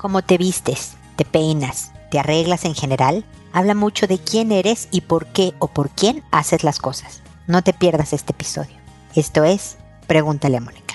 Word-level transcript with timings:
Cómo 0.00 0.22
te 0.22 0.38
vistes, 0.38 0.94
te 1.16 1.26
peinas, 1.26 1.92
te 2.10 2.18
arreglas 2.18 2.64
en 2.64 2.74
general, 2.74 3.22
habla 3.52 3.74
mucho 3.74 4.06
de 4.06 4.18
quién 4.18 4.50
eres 4.50 4.88
y 4.90 5.02
por 5.02 5.26
qué 5.26 5.52
o 5.58 5.66
por 5.66 5.90
quién 5.90 6.24
haces 6.30 6.64
las 6.64 6.78
cosas. 6.78 7.20
No 7.46 7.60
te 7.60 7.74
pierdas 7.74 8.14
este 8.14 8.32
episodio. 8.32 8.76
Esto 9.14 9.44
es 9.44 9.76
Pregúntale 10.06 10.56
a 10.56 10.60
Mónica. 10.62 10.89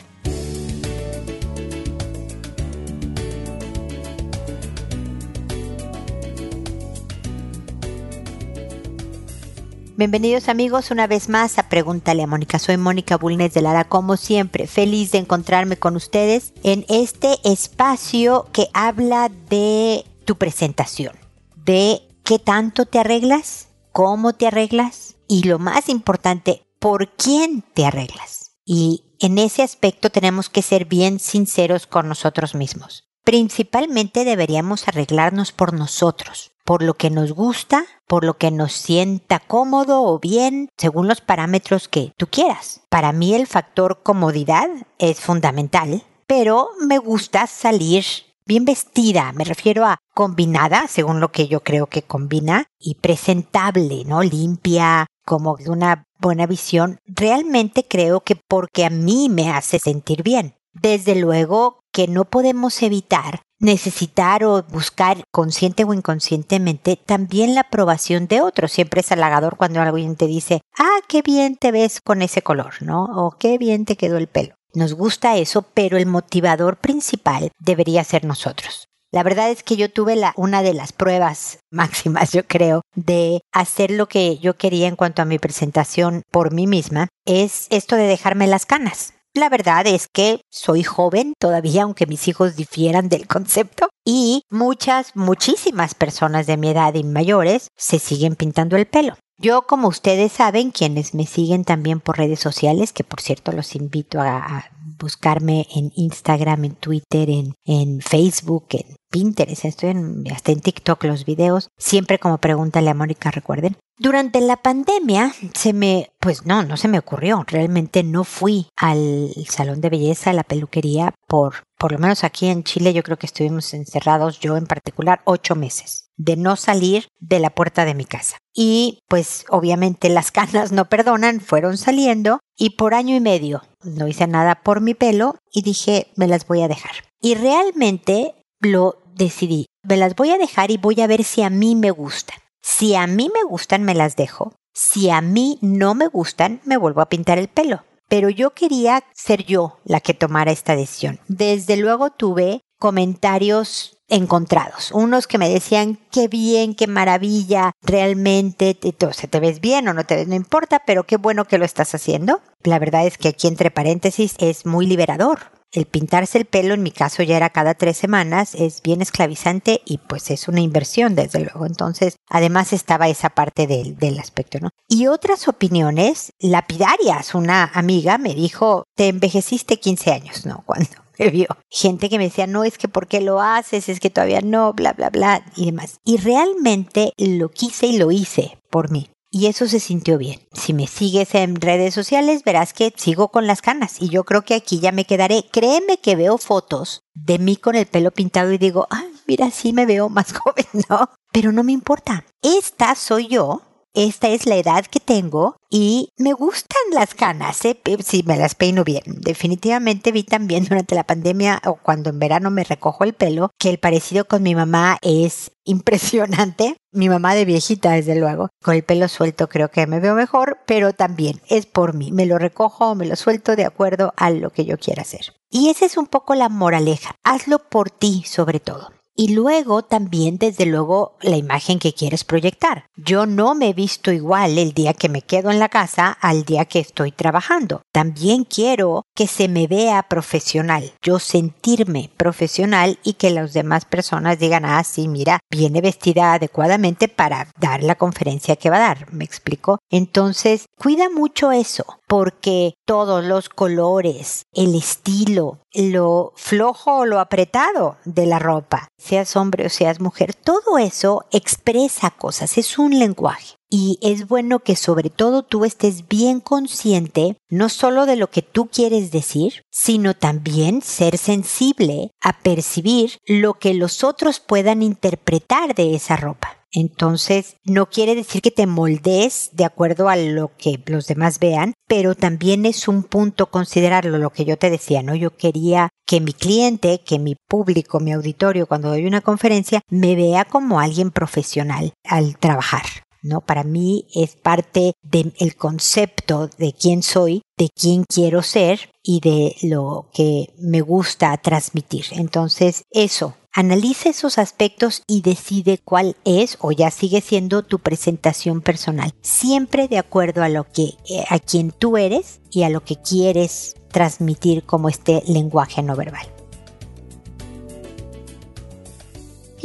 Bienvenidos 9.97 10.49
amigos 10.49 10.91
una 10.91 11.07
vez 11.07 11.29
más 11.29 11.57
a 11.57 11.69
Pregúntale 11.69 12.23
a 12.23 12.27
Mónica. 12.27 12.59
Soy 12.59 12.75
Mónica 12.75 13.15
Bulnes 13.15 13.53
de 13.53 13.61
Lara, 13.61 13.85
como 13.85 14.17
siempre, 14.17 14.67
feliz 14.67 15.11
de 15.11 15.19
encontrarme 15.19 15.77
con 15.77 15.95
ustedes 15.95 16.51
en 16.63 16.85
este 16.89 17.37
espacio 17.45 18.49
que 18.51 18.67
habla 18.73 19.31
de 19.49 20.03
tu 20.25 20.35
presentación, 20.35 21.15
de 21.55 22.01
qué 22.25 22.39
tanto 22.39 22.85
te 22.85 22.99
arreglas, 22.99 23.69
cómo 23.93 24.33
te 24.33 24.47
arreglas 24.47 25.15
y 25.29 25.43
lo 25.43 25.59
más 25.59 25.87
importante, 25.87 26.67
por 26.79 27.15
quién 27.15 27.63
te 27.73 27.85
arreglas. 27.85 28.57
Y 28.65 29.05
en 29.19 29.37
ese 29.37 29.63
aspecto 29.63 30.09
tenemos 30.09 30.49
que 30.49 30.61
ser 30.61 30.83
bien 30.83 31.19
sinceros 31.19 31.87
con 31.87 32.09
nosotros 32.09 32.53
mismos. 32.53 33.05
Principalmente 33.25 34.23
deberíamos 34.23 34.87
arreglarnos 34.87 35.51
por 35.51 35.73
nosotros, 35.73 36.51
por 36.63 36.83
lo 36.83 36.93
que 36.93 37.09
nos 37.09 37.31
gusta, 37.31 37.83
por 38.05 38.23
lo 38.23 38.37
que 38.37 38.51
nos 38.51 38.71
sienta 38.73 39.39
cómodo 39.39 40.03
o 40.03 40.19
bien, 40.19 40.69
según 40.77 41.07
los 41.07 41.21
parámetros 41.21 41.87
que 41.87 42.13
tú 42.17 42.27
quieras. 42.27 42.81
Para 42.87 43.11
mí 43.13 43.33
el 43.33 43.47
factor 43.47 44.03
comodidad 44.03 44.69
es 44.99 45.19
fundamental, 45.19 46.03
pero 46.27 46.69
me 46.87 46.99
gusta 46.99 47.47
salir 47.47 48.05
bien 48.45 48.63
vestida, 48.63 49.31
me 49.31 49.43
refiero 49.43 49.85
a 49.85 49.97
combinada, 50.13 50.87
según 50.87 51.19
lo 51.19 51.31
que 51.31 51.47
yo 51.47 51.61
creo 51.61 51.87
que 51.87 52.03
combina, 52.03 52.67
y 52.77 52.93
presentable, 52.93 54.03
¿no? 54.05 54.21
Limpia, 54.21 55.07
como 55.25 55.57
de 55.57 55.71
una 55.71 56.03
buena 56.19 56.45
visión. 56.45 56.99
Realmente 57.07 57.87
creo 57.87 58.21
que 58.21 58.35
porque 58.35 58.85
a 58.85 58.91
mí 58.91 59.29
me 59.29 59.49
hace 59.49 59.79
sentir 59.79 60.21
bien. 60.21 60.53
Desde 60.73 61.15
luego 61.15 61.79
que 61.95 62.09
no 62.09 62.25
podemos 62.25 62.83
evitar 62.83 63.39
necesitar 63.57 64.43
o 64.43 64.63
buscar 64.63 65.23
consciente 65.31 65.85
o 65.85 65.93
inconscientemente 65.93 66.97
también 66.97 67.55
la 67.55 67.61
aprobación 67.61 68.27
de 68.27 68.41
otros. 68.41 68.73
Siempre 68.73 68.99
es 68.99 69.13
halagador 69.13 69.55
cuando 69.55 69.79
alguien 69.79 70.17
te 70.17 70.27
dice, 70.27 70.59
ah, 70.77 70.99
qué 71.07 71.21
bien 71.21 71.55
te 71.55 71.71
ves 71.71 72.01
con 72.01 72.21
ese 72.21 72.41
color, 72.41 72.73
¿no? 72.81 73.05
O 73.05 73.37
qué 73.39 73.57
bien 73.57 73.85
te 73.85 73.95
quedó 73.95 74.17
el 74.17 74.27
pelo. 74.27 74.55
Nos 74.73 74.93
gusta 74.93 75.37
eso, 75.37 75.61
pero 75.73 75.95
el 75.97 76.05
motivador 76.05 76.75
principal 76.75 77.49
debería 77.59 78.03
ser 78.03 78.25
nosotros. 78.25 78.89
La 79.13 79.23
verdad 79.23 79.49
es 79.49 79.63
que 79.63 79.77
yo 79.77 79.89
tuve 79.89 80.17
la, 80.17 80.33
una 80.35 80.63
de 80.63 80.73
las 80.73 80.91
pruebas 80.91 81.59
máximas, 81.71 82.33
yo 82.33 82.45
creo, 82.45 82.81
de 82.93 83.39
hacer 83.53 83.89
lo 83.89 84.07
que 84.09 84.37
yo 84.39 84.57
quería 84.57 84.89
en 84.89 84.97
cuanto 84.97 85.21
a 85.21 85.25
mi 85.25 85.39
presentación 85.39 86.23
por 86.29 86.51
mí 86.51 86.67
misma, 86.67 87.07
es 87.25 87.67
esto 87.69 87.95
de 87.95 88.03
dejarme 88.03 88.47
las 88.47 88.65
canas. 88.65 89.13
La 89.37 89.49
verdad 89.49 89.85
es 89.85 90.07
que 90.07 90.39
soy 90.49 90.83
joven 90.83 91.33
todavía, 91.37 91.83
aunque 91.83 92.05
mis 92.05 92.29
hijos 92.29 92.55
difieran 92.55 93.09
del 93.09 93.27
concepto, 93.27 93.89
y 94.05 94.43
muchas, 94.49 95.13
muchísimas 95.13 95.93
personas 95.93 96.47
de 96.47 96.55
mi 96.55 96.69
edad 96.69 96.93
y 96.93 97.03
mayores 97.03 97.67
se 97.75 97.99
siguen 97.99 98.37
pintando 98.37 98.77
el 98.77 98.85
pelo. 98.85 99.17
Yo, 99.37 99.63
como 99.63 99.89
ustedes 99.89 100.31
saben, 100.31 100.71
quienes 100.71 101.13
me 101.13 101.25
siguen 101.25 101.65
también 101.65 101.99
por 101.99 102.17
redes 102.17 102.39
sociales, 102.39 102.93
que 102.93 103.03
por 103.03 103.21
cierto 103.21 103.51
los 103.51 103.75
invito 103.75 104.21
a, 104.21 104.65
buscarme 104.97 105.67
en 105.75 105.91
Instagram, 105.95 106.65
en 106.65 106.75
Twitter, 106.75 107.29
en, 107.29 107.53
en 107.65 108.01
Facebook, 108.01 108.67
en 108.71 108.95
Pinterest, 109.09 109.65
estoy 109.65 109.89
en, 109.89 110.23
hasta 110.31 110.51
en 110.51 110.61
TikTok 110.61 111.03
los 111.05 111.25
videos, 111.25 111.69
siempre 111.77 112.19
como 112.19 112.37
pregúntale 112.37 112.89
a 112.89 112.93
Mónica, 112.93 113.31
recuerden. 113.31 113.77
Durante 113.97 114.41
la 114.41 114.57
pandemia 114.57 115.33
se 115.53 115.71
me, 115.71 116.11
pues 116.19 116.45
no, 116.45 116.63
no 116.63 116.75
se 116.75 116.89
me 116.89 116.99
ocurrió, 116.99 117.43
realmente 117.47 118.03
no 118.03 118.25
fui 118.25 118.67
al 118.75 119.31
salón 119.47 119.79
de 119.79 119.89
belleza, 119.89 120.31
a 120.31 120.33
la 120.33 120.43
peluquería, 120.43 121.13
por, 121.27 121.63
por 121.77 121.93
lo 121.93 121.99
menos 121.99 122.23
aquí 122.23 122.47
en 122.47 122.63
Chile 122.63 122.93
yo 122.93 123.03
creo 123.03 123.17
que 123.17 123.27
estuvimos 123.27 123.73
encerrados, 123.73 124.39
yo 124.39 124.57
en 124.57 124.65
particular, 124.65 125.21
ocho 125.23 125.55
meses, 125.55 126.04
de 126.17 126.35
no 126.35 126.55
salir 126.55 127.07
de 127.19 127.39
la 127.39 127.49
puerta 127.49 127.85
de 127.85 127.93
mi 127.93 128.05
casa. 128.05 128.37
Y 128.53 128.99
pues 129.07 129.45
obviamente 129.49 130.09
las 130.09 130.31
canas 130.31 130.71
no 130.71 130.85
perdonan, 130.85 131.41
fueron 131.41 131.77
saliendo 131.77 132.39
y 132.57 132.71
por 132.71 132.93
año 132.93 133.15
y 133.15 133.19
medio 133.19 133.63
no 133.83 134.07
hice 134.07 134.27
nada 134.27 134.61
por 134.63 134.81
mi 134.81 134.93
pelo 134.93 135.37
y 135.51 135.61
dije, 135.61 136.07
me 136.15 136.27
las 136.27 136.47
voy 136.47 136.61
a 136.61 136.67
dejar. 136.67 136.91
Y 137.21 137.35
realmente 137.35 138.35
lo 138.59 139.01
decidí, 139.15 139.67
me 139.83 139.97
las 139.97 140.15
voy 140.15 140.31
a 140.31 140.37
dejar 140.37 140.71
y 140.71 140.77
voy 140.77 141.01
a 141.01 141.07
ver 141.07 141.23
si 141.23 141.41
a 141.41 141.49
mí 141.49 141.75
me 141.75 141.91
gustan. 141.91 142.39
Si 142.61 142.95
a 142.95 143.05
mí 143.05 143.29
me 143.33 143.43
gustan, 143.43 143.83
me 143.83 143.93
las 143.93 144.15
dejo. 144.15 144.53
Si 144.73 145.09
a 145.09 145.21
mí 145.21 145.59
no 145.61 145.93
me 145.93 146.07
gustan, 146.07 146.61
me 146.65 146.77
vuelvo 146.77 147.01
a 147.01 147.09
pintar 147.09 147.37
el 147.37 147.47
pelo. 147.47 147.83
Pero 148.09 148.29
yo 148.29 148.51
quería 148.51 149.03
ser 149.13 149.45
yo 149.45 149.77
la 149.83 149.99
que 149.99 150.13
tomara 150.13 150.51
esta 150.51 150.75
decisión. 150.75 151.19
Desde 151.27 151.77
luego 151.77 152.09
tuve 152.09 152.61
comentarios 152.79 153.94
encontrados. 154.07 154.91
Unos 154.91 155.27
que 155.27 155.37
me 155.37 155.49
decían, 155.49 155.99
qué 156.11 156.27
bien, 156.27 156.75
qué 156.75 156.87
maravilla, 156.87 157.71
realmente 157.81 158.73
te, 158.73 158.91
te 158.93 159.39
ves 159.39 159.59
bien 159.61 159.87
o 159.87 159.93
no 159.93 160.05
te 160.05 160.15
ves, 160.15 160.27
no 160.27 160.35
importa, 160.35 160.83
pero 160.85 161.05
qué 161.05 161.17
bueno 161.17 161.45
que 161.45 161.57
lo 161.57 161.65
estás 161.65 161.93
haciendo. 161.95 162.41
La 162.63 162.79
verdad 162.79 163.05
es 163.05 163.17
que 163.17 163.29
aquí 163.29 163.47
entre 163.47 163.71
paréntesis 163.71 164.35
es 164.39 164.65
muy 164.65 164.85
liberador 164.85 165.55
el 165.75 165.85
pintarse 165.85 166.37
el 166.37 166.45
pelo, 166.45 166.73
en 166.73 166.83
mi 166.83 166.91
caso 166.91 167.23
ya 167.23 167.37
era 167.37 167.49
cada 167.49 167.73
tres 167.73 167.97
semanas, 167.97 168.55
es 168.55 168.81
bien 168.81 169.01
esclavizante 169.01 169.81
y 169.85 169.97
pues 169.97 170.31
es 170.31 170.47
una 170.47 170.61
inversión, 170.61 171.15
desde 171.15 171.41
luego. 171.41 171.65
Entonces, 171.65 172.15
además 172.29 172.73
estaba 172.73 173.09
esa 173.09 173.29
parte 173.29 173.67
del, 173.67 173.97
del 173.97 174.19
aspecto, 174.19 174.59
¿no? 174.61 174.69
Y 174.87 175.07
otras 175.07 175.47
opiniones 175.47 176.31
lapidarias. 176.39 177.35
Una 177.35 177.65
amiga 177.73 178.17
me 178.17 178.33
dijo, 178.33 178.85
te 178.95 179.09
envejeciste 179.09 179.77
15 179.77 180.11
años, 180.11 180.45
¿no? 180.45 180.63
Cuando 180.65 180.89
me 181.17 181.29
vio. 181.29 181.47
Gente 181.69 182.09
que 182.09 182.17
me 182.17 182.25
decía, 182.25 182.47
no, 182.47 182.63
es 182.63 182.77
que 182.77 182.87
¿por 182.87 183.07
qué 183.07 183.21
lo 183.21 183.41
haces? 183.41 183.89
Es 183.89 183.99
que 183.99 184.09
todavía 184.09 184.41
no, 184.41 184.73
bla, 184.73 184.93
bla, 184.93 185.09
bla, 185.09 185.45
y 185.55 185.65
demás. 185.65 185.99
Y 186.03 186.17
realmente 186.17 187.13
lo 187.17 187.49
quise 187.49 187.87
y 187.87 187.97
lo 187.97 188.11
hice 188.11 188.57
por 188.69 188.91
mí 188.91 189.09
y 189.35 189.47
eso 189.47 189.67
se 189.67 189.81
sintió 189.81 190.17
bien. 190.17 190.39
Si 190.53 190.71
me 190.71 190.87
sigues 190.87 191.35
en 191.35 191.59
redes 191.59 191.93
sociales, 191.93 192.45
verás 192.45 192.71
que 192.71 192.93
sigo 192.95 193.31
con 193.31 193.47
las 193.47 193.61
canas 193.61 194.01
y 194.01 194.07
yo 194.07 194.23
creo 194.23 194.43
que 194.43 194.55
aquí 194.55 194.79
ya 194.79 194.93
me 194.93 195.03
quedaré. 195.03 195.43
Créeme 195.51 195.97
que 195.97 196.15
veo 196.15 196.37
fotos 196.37 197.03
de 197.13 197.37
mí 197.37 197.57
con 197.57 197.75
el 197.75 197.85
pelo 197.85 198.11
pintado 198.11 198.53
y 198.53 198.57
digo, 198.57 198.87
ay, 198.89 199.11
mira, 199.27 199.51
sí 199.51 199.73
me 199.73 199.85
veo 199.85 200.07
más 200.07 200.31
joven, 200.37 200.65
¿no? 200.89 201.09
Pero 201.33 201.51
no 201.51 201.65
me 201.65 201.73
importa. 201.73 202.23
Esta 202.41 202.95
soy 202.95 203.27
yo 203.27 203.61
esta 203.95 204.27
es 204.27 204.45
la 204.45 204.57
edad 204.57 204.85
que 204.85 204.99
tengo 204.99 205.55
y 205.69 206.13
me 206.17 206.33
gustan 206.33 206.81
las 206.91 207.15
canas, 207.15 207.63
¿eh? 207.65 207.79
si 208.03 208.23
me 208.23 208.37
las 208.37 208.53
peino 208.53 208.83
bien. 208.83 209.03
Definitivamente 209.05 210.11
vi 210.11 210.23
también 210.23 210.65
durante 210.69 210.95
la 210.95 211.05
pandemia 211.05 211.61
o 211.65 211.75
cuando 211.75 212.09
en 212.09 212.19
verano 212.19 212.51
me 212.51 212.63
recojo 212.63 213.03
el 213.03 213.13
pelo 213.13 213.51
que 213.57 213.69
el 213.69 213.79
parecido 213.79 214.25
con 214.25 214.43
mi 214.43 214.53
mamá 214.53 214.97
es 215.01 215.51
impresionante. 215.63 216.77
Mi 216.95 217.09
mamá 217.09 217.35
de 217.35 217.43
viejita, 217.43 217.91
desde 217.91 218.15
luego. 218.15 218.47
Con 218.63 218.73
el 218.73 218.83
pelo 218.83 219.09
suelto 219.09 219.49
creo 219.49 219.69
que 219.69 219.85
me 219.85 219.99
veo 219.99 220.15
mejor, 220.15 220.59
pero 220.65 220.93
también 220.93 221.41
es 221.49 221.65
por 221.65 221.93
mí. 221.93 222.13
Me 222.13 222.25
lo 222.25 222.39
recojo, 222.39 222.95
me 222.95 223.05
lo 223.05 223.17
suelto 223.17 223.57
de 223.57 223.65
acuerdo 223.65 224.13
a 224.15 224.29
lo 224.29 224.49
que 224.49 224.63
yo 224.63 224.77
quiera 224.77 225.01
hacer. 225.01 225.33
Y 225.49 225.67
esa 225.67 225.85
es 225.85 225.97
un 225.97 226.07
poco 226.07 226.35
la 226.35 226.47
moraleja. 226.47 227.15
Hazlo 227.21 227.59
por 227.59 227.89
ti 227.89 228.23
sobre 228.25 228.61
todo. 228.61 228.91
Y 229.17 229.33
luego 229.33 229.83
también, 229.83 230.37
desde 230.37 230.65
luego, 230.65 231.15
la 231.21 231.37
imagen 231.37 231.79
que 231.79 231.93
quieres 231.93 232.25
proyectar. 232.25 232.85
Yo 232.97 233.25
no 233.25 233.55
me 233.55 233.69
he 233.69 233.73
visto 233.73 234.11
igual 234.11 234.57
el 234.57 234.73
día 234.73 234.93
que 234.93 235.07
me 235.07 235.21
quedo 235.21 235.51
en 235.51 235.59
la 235.59 235.69
casa 235.69 236.17
al 236.19 236.43
día 236.43 236.65
que 236.65 236.79
estoy 236.79 237.13
trabajando. 237.13 237.81
También 237.93 238.43
quiero 238.43 239.03
que 239.15 239.27
se 239.27 239.47
me 239.47 239.67
vea 239.67 240.03
profesional, 240.03 240.91
yo 241.01 241.19
sentirme 241.19 242.11
profesional 242.17 242.99
y 243.03 243.13
que 243.13 243.29
las 243.29 243.53
demás 243.53 243.85
personas 243.85 244.37
digan, 244.37 244.65
ah, 244.65 244.83
sí, 244.83 245.07
mira, 245.07 245.39
viene 245.49 245.79
vestida 245.79 246.33
adecuadamente 246.33 247.07
para 247.07 247.47
dar 247.57 247.83
la 247.83 247.95
conferencia 247.95 248.57
que 248.57 248.69
va 248.69 248.77
a 248.77 248.87
dar. 248.95 249.13
¿Me 249.13 249.23
explico? 249.23 249.79
Entonces, 249.89 250.65
cuida 250.77 251.09
mucho 251.09 251.53
eso, 251.53 251.85
porque 252.07 252.73
todos 252.85 253.23
los 253.23 253.49
colores, 253.49 254.43
el 254.53 254.75
estilo, 254.75 255.59
lo 255.75 256.33
flojo 256.35 256.99
o 256.99 257.05
lo 257.05 257.19
apretado 257.19 257.97
de 258.05 258.25
la 258.25 258.39
ropa, 258.39 258.87
seas 258.97 259.35
hombre 259.35 259.65
o 259.65 259.69
seas 259.69 259.99
mujer, 259.99 260.33
todo 260.33 260.77
eso 260.77 261.25
expresa 261.31 262.11
cosas, 262.11 262.57
es 262.57 262.77
un 262.77 262.97
lenguaje. 262.97 263.55
Y 263.69 263.97
es 264.01 264.27
bueno 264.27 264.59
que 264.59 264.75
sobre 264.75 265.09
todo 265.09 265.43
tú 265.43 265.65
estés 265.65 266.07
bien 266.07 266.39
consciente 266.39 267.35
no 267.49 267.67
solo 267.67 268.05
de 268.05 268.15
lo 268.15 268.29
que 268.29 268.41
tú 268.41 268.67
quieres 268.67 269.11
decir, 269.11 269.63
sino 269.71 270.13
también 270.13 270.81
ser 270.81 271.17
sensible 271.17 272.11
a 272.21 272.39
percibir 272.39 273.17
lo 273.25 273.55
que 273.55 273.73
los 273.73 274.03
otros 274.03 274.39
puedan 274.39 274.83
interpretar 274.83 275.73
de 275.73 275.95
esa 275.95 276.15
ropa. 276.15 276.54
Entonces, 276.71 277.55
no 277.63 277.89
quiere 277.89 278.15
decir 278.15 278.41
que 278.41 278.51
te 278.51 278.67
moldees 278.67 279.49
de 279.53 279.65
acuerdo 279.65 280.09
a 280.09 280.15
lo 280.15 280.51
que 280.57 280.81
los 280.87 281.07
demás 281.07 281.39
vean, 281.39 281.73
pero 281.87 282.15
también 282.15 282.65
es 282.65 282.87
un 282.87 283.03
punto 283.03 283.47
considerarlo, 283.47 284.17
lo 284.17 284.31
que 284.31 284.45
yo 284.45 284.57
te 284.57 284.69
decía, 284.69 285.01
¿no? 285.01 285.15
Yo 285.15 285.37
quería 285.37 285.89
que 286.05 286.19
mi 286.19 286.33
cliente, 286.33 287.01
que 287.05 287.19
mi 287.19 287.35
público, 287.35 287.99
mi 287.99 288.11
auditorio, 288.11 288.67
cuando 288.67 288.89
doy 288.89 289.05
una 289.05 289.21
conferencia, 289.21 289.81
me 289.89 290.15
vea 290.15 290.45
como 290.45 290.79
alguien 290.79 291.11
profesional 291.11 291.93
al 292.03 292.37
trabajar. 292.37 292.83
¿no? 293.25 293.41
Para 293.41 293.63
mí 293.63 294.05
es 294.13 294.35
parte 294.35 294.93
del 295.01 295.55
concepto 295.57 296.47
de 296.59 296.73
quién 296.73 297.01
soy, 297.01 297.41
de 297.57 297.69
quién 297.75 298.03
quiero 298.03 298.43
ser 298.43 298.91
y 299.01 299.19
de 299.19 299.55
lo 299.63 300.09
que 300.13 300.53
me 300.59 300.81
gusta 300.81 301.35
transmitir. 301.37 302.05
Entonces, 302.11 302.83
eso, 302.91 303.35
analiza 303.55 304.09
esos 304.09 304.37
aspectos 304.37 305.01
y 305.07 305.21
decide 305.21 305.79
cuál 305.83 306.17
es 306.25 306.57
o 306.59 306.73
ya 306.73 306.91
sigue 306.91 307.21
siendo 307.21 307.63
tu 307.63 307.79
presentación 307.79 308.61
personal, 308.61 309.13
siempre 309.21 309.87
de 309.87 309.97
acuerdo 309.97 310.43
a 310.43 310.49
lo 310.49 310.65
que 310.65 310.95
eh, 311.09 311.23
a 311.29 311.39
quien 311.39 311.71
tú 311.71 311.95
eres 311.95 312.41
y 312.51 312.63
a 312.63 312.69
lo 312.69 312.83
que 312.83 312.97
quieres 312.97 313.75
transmitir 313.91 314.63
como 314.65 314.89
este 314.89 315.23
lenguaje 315.25 315.81
no 315.81 315.95
verbal. 315.95 316.34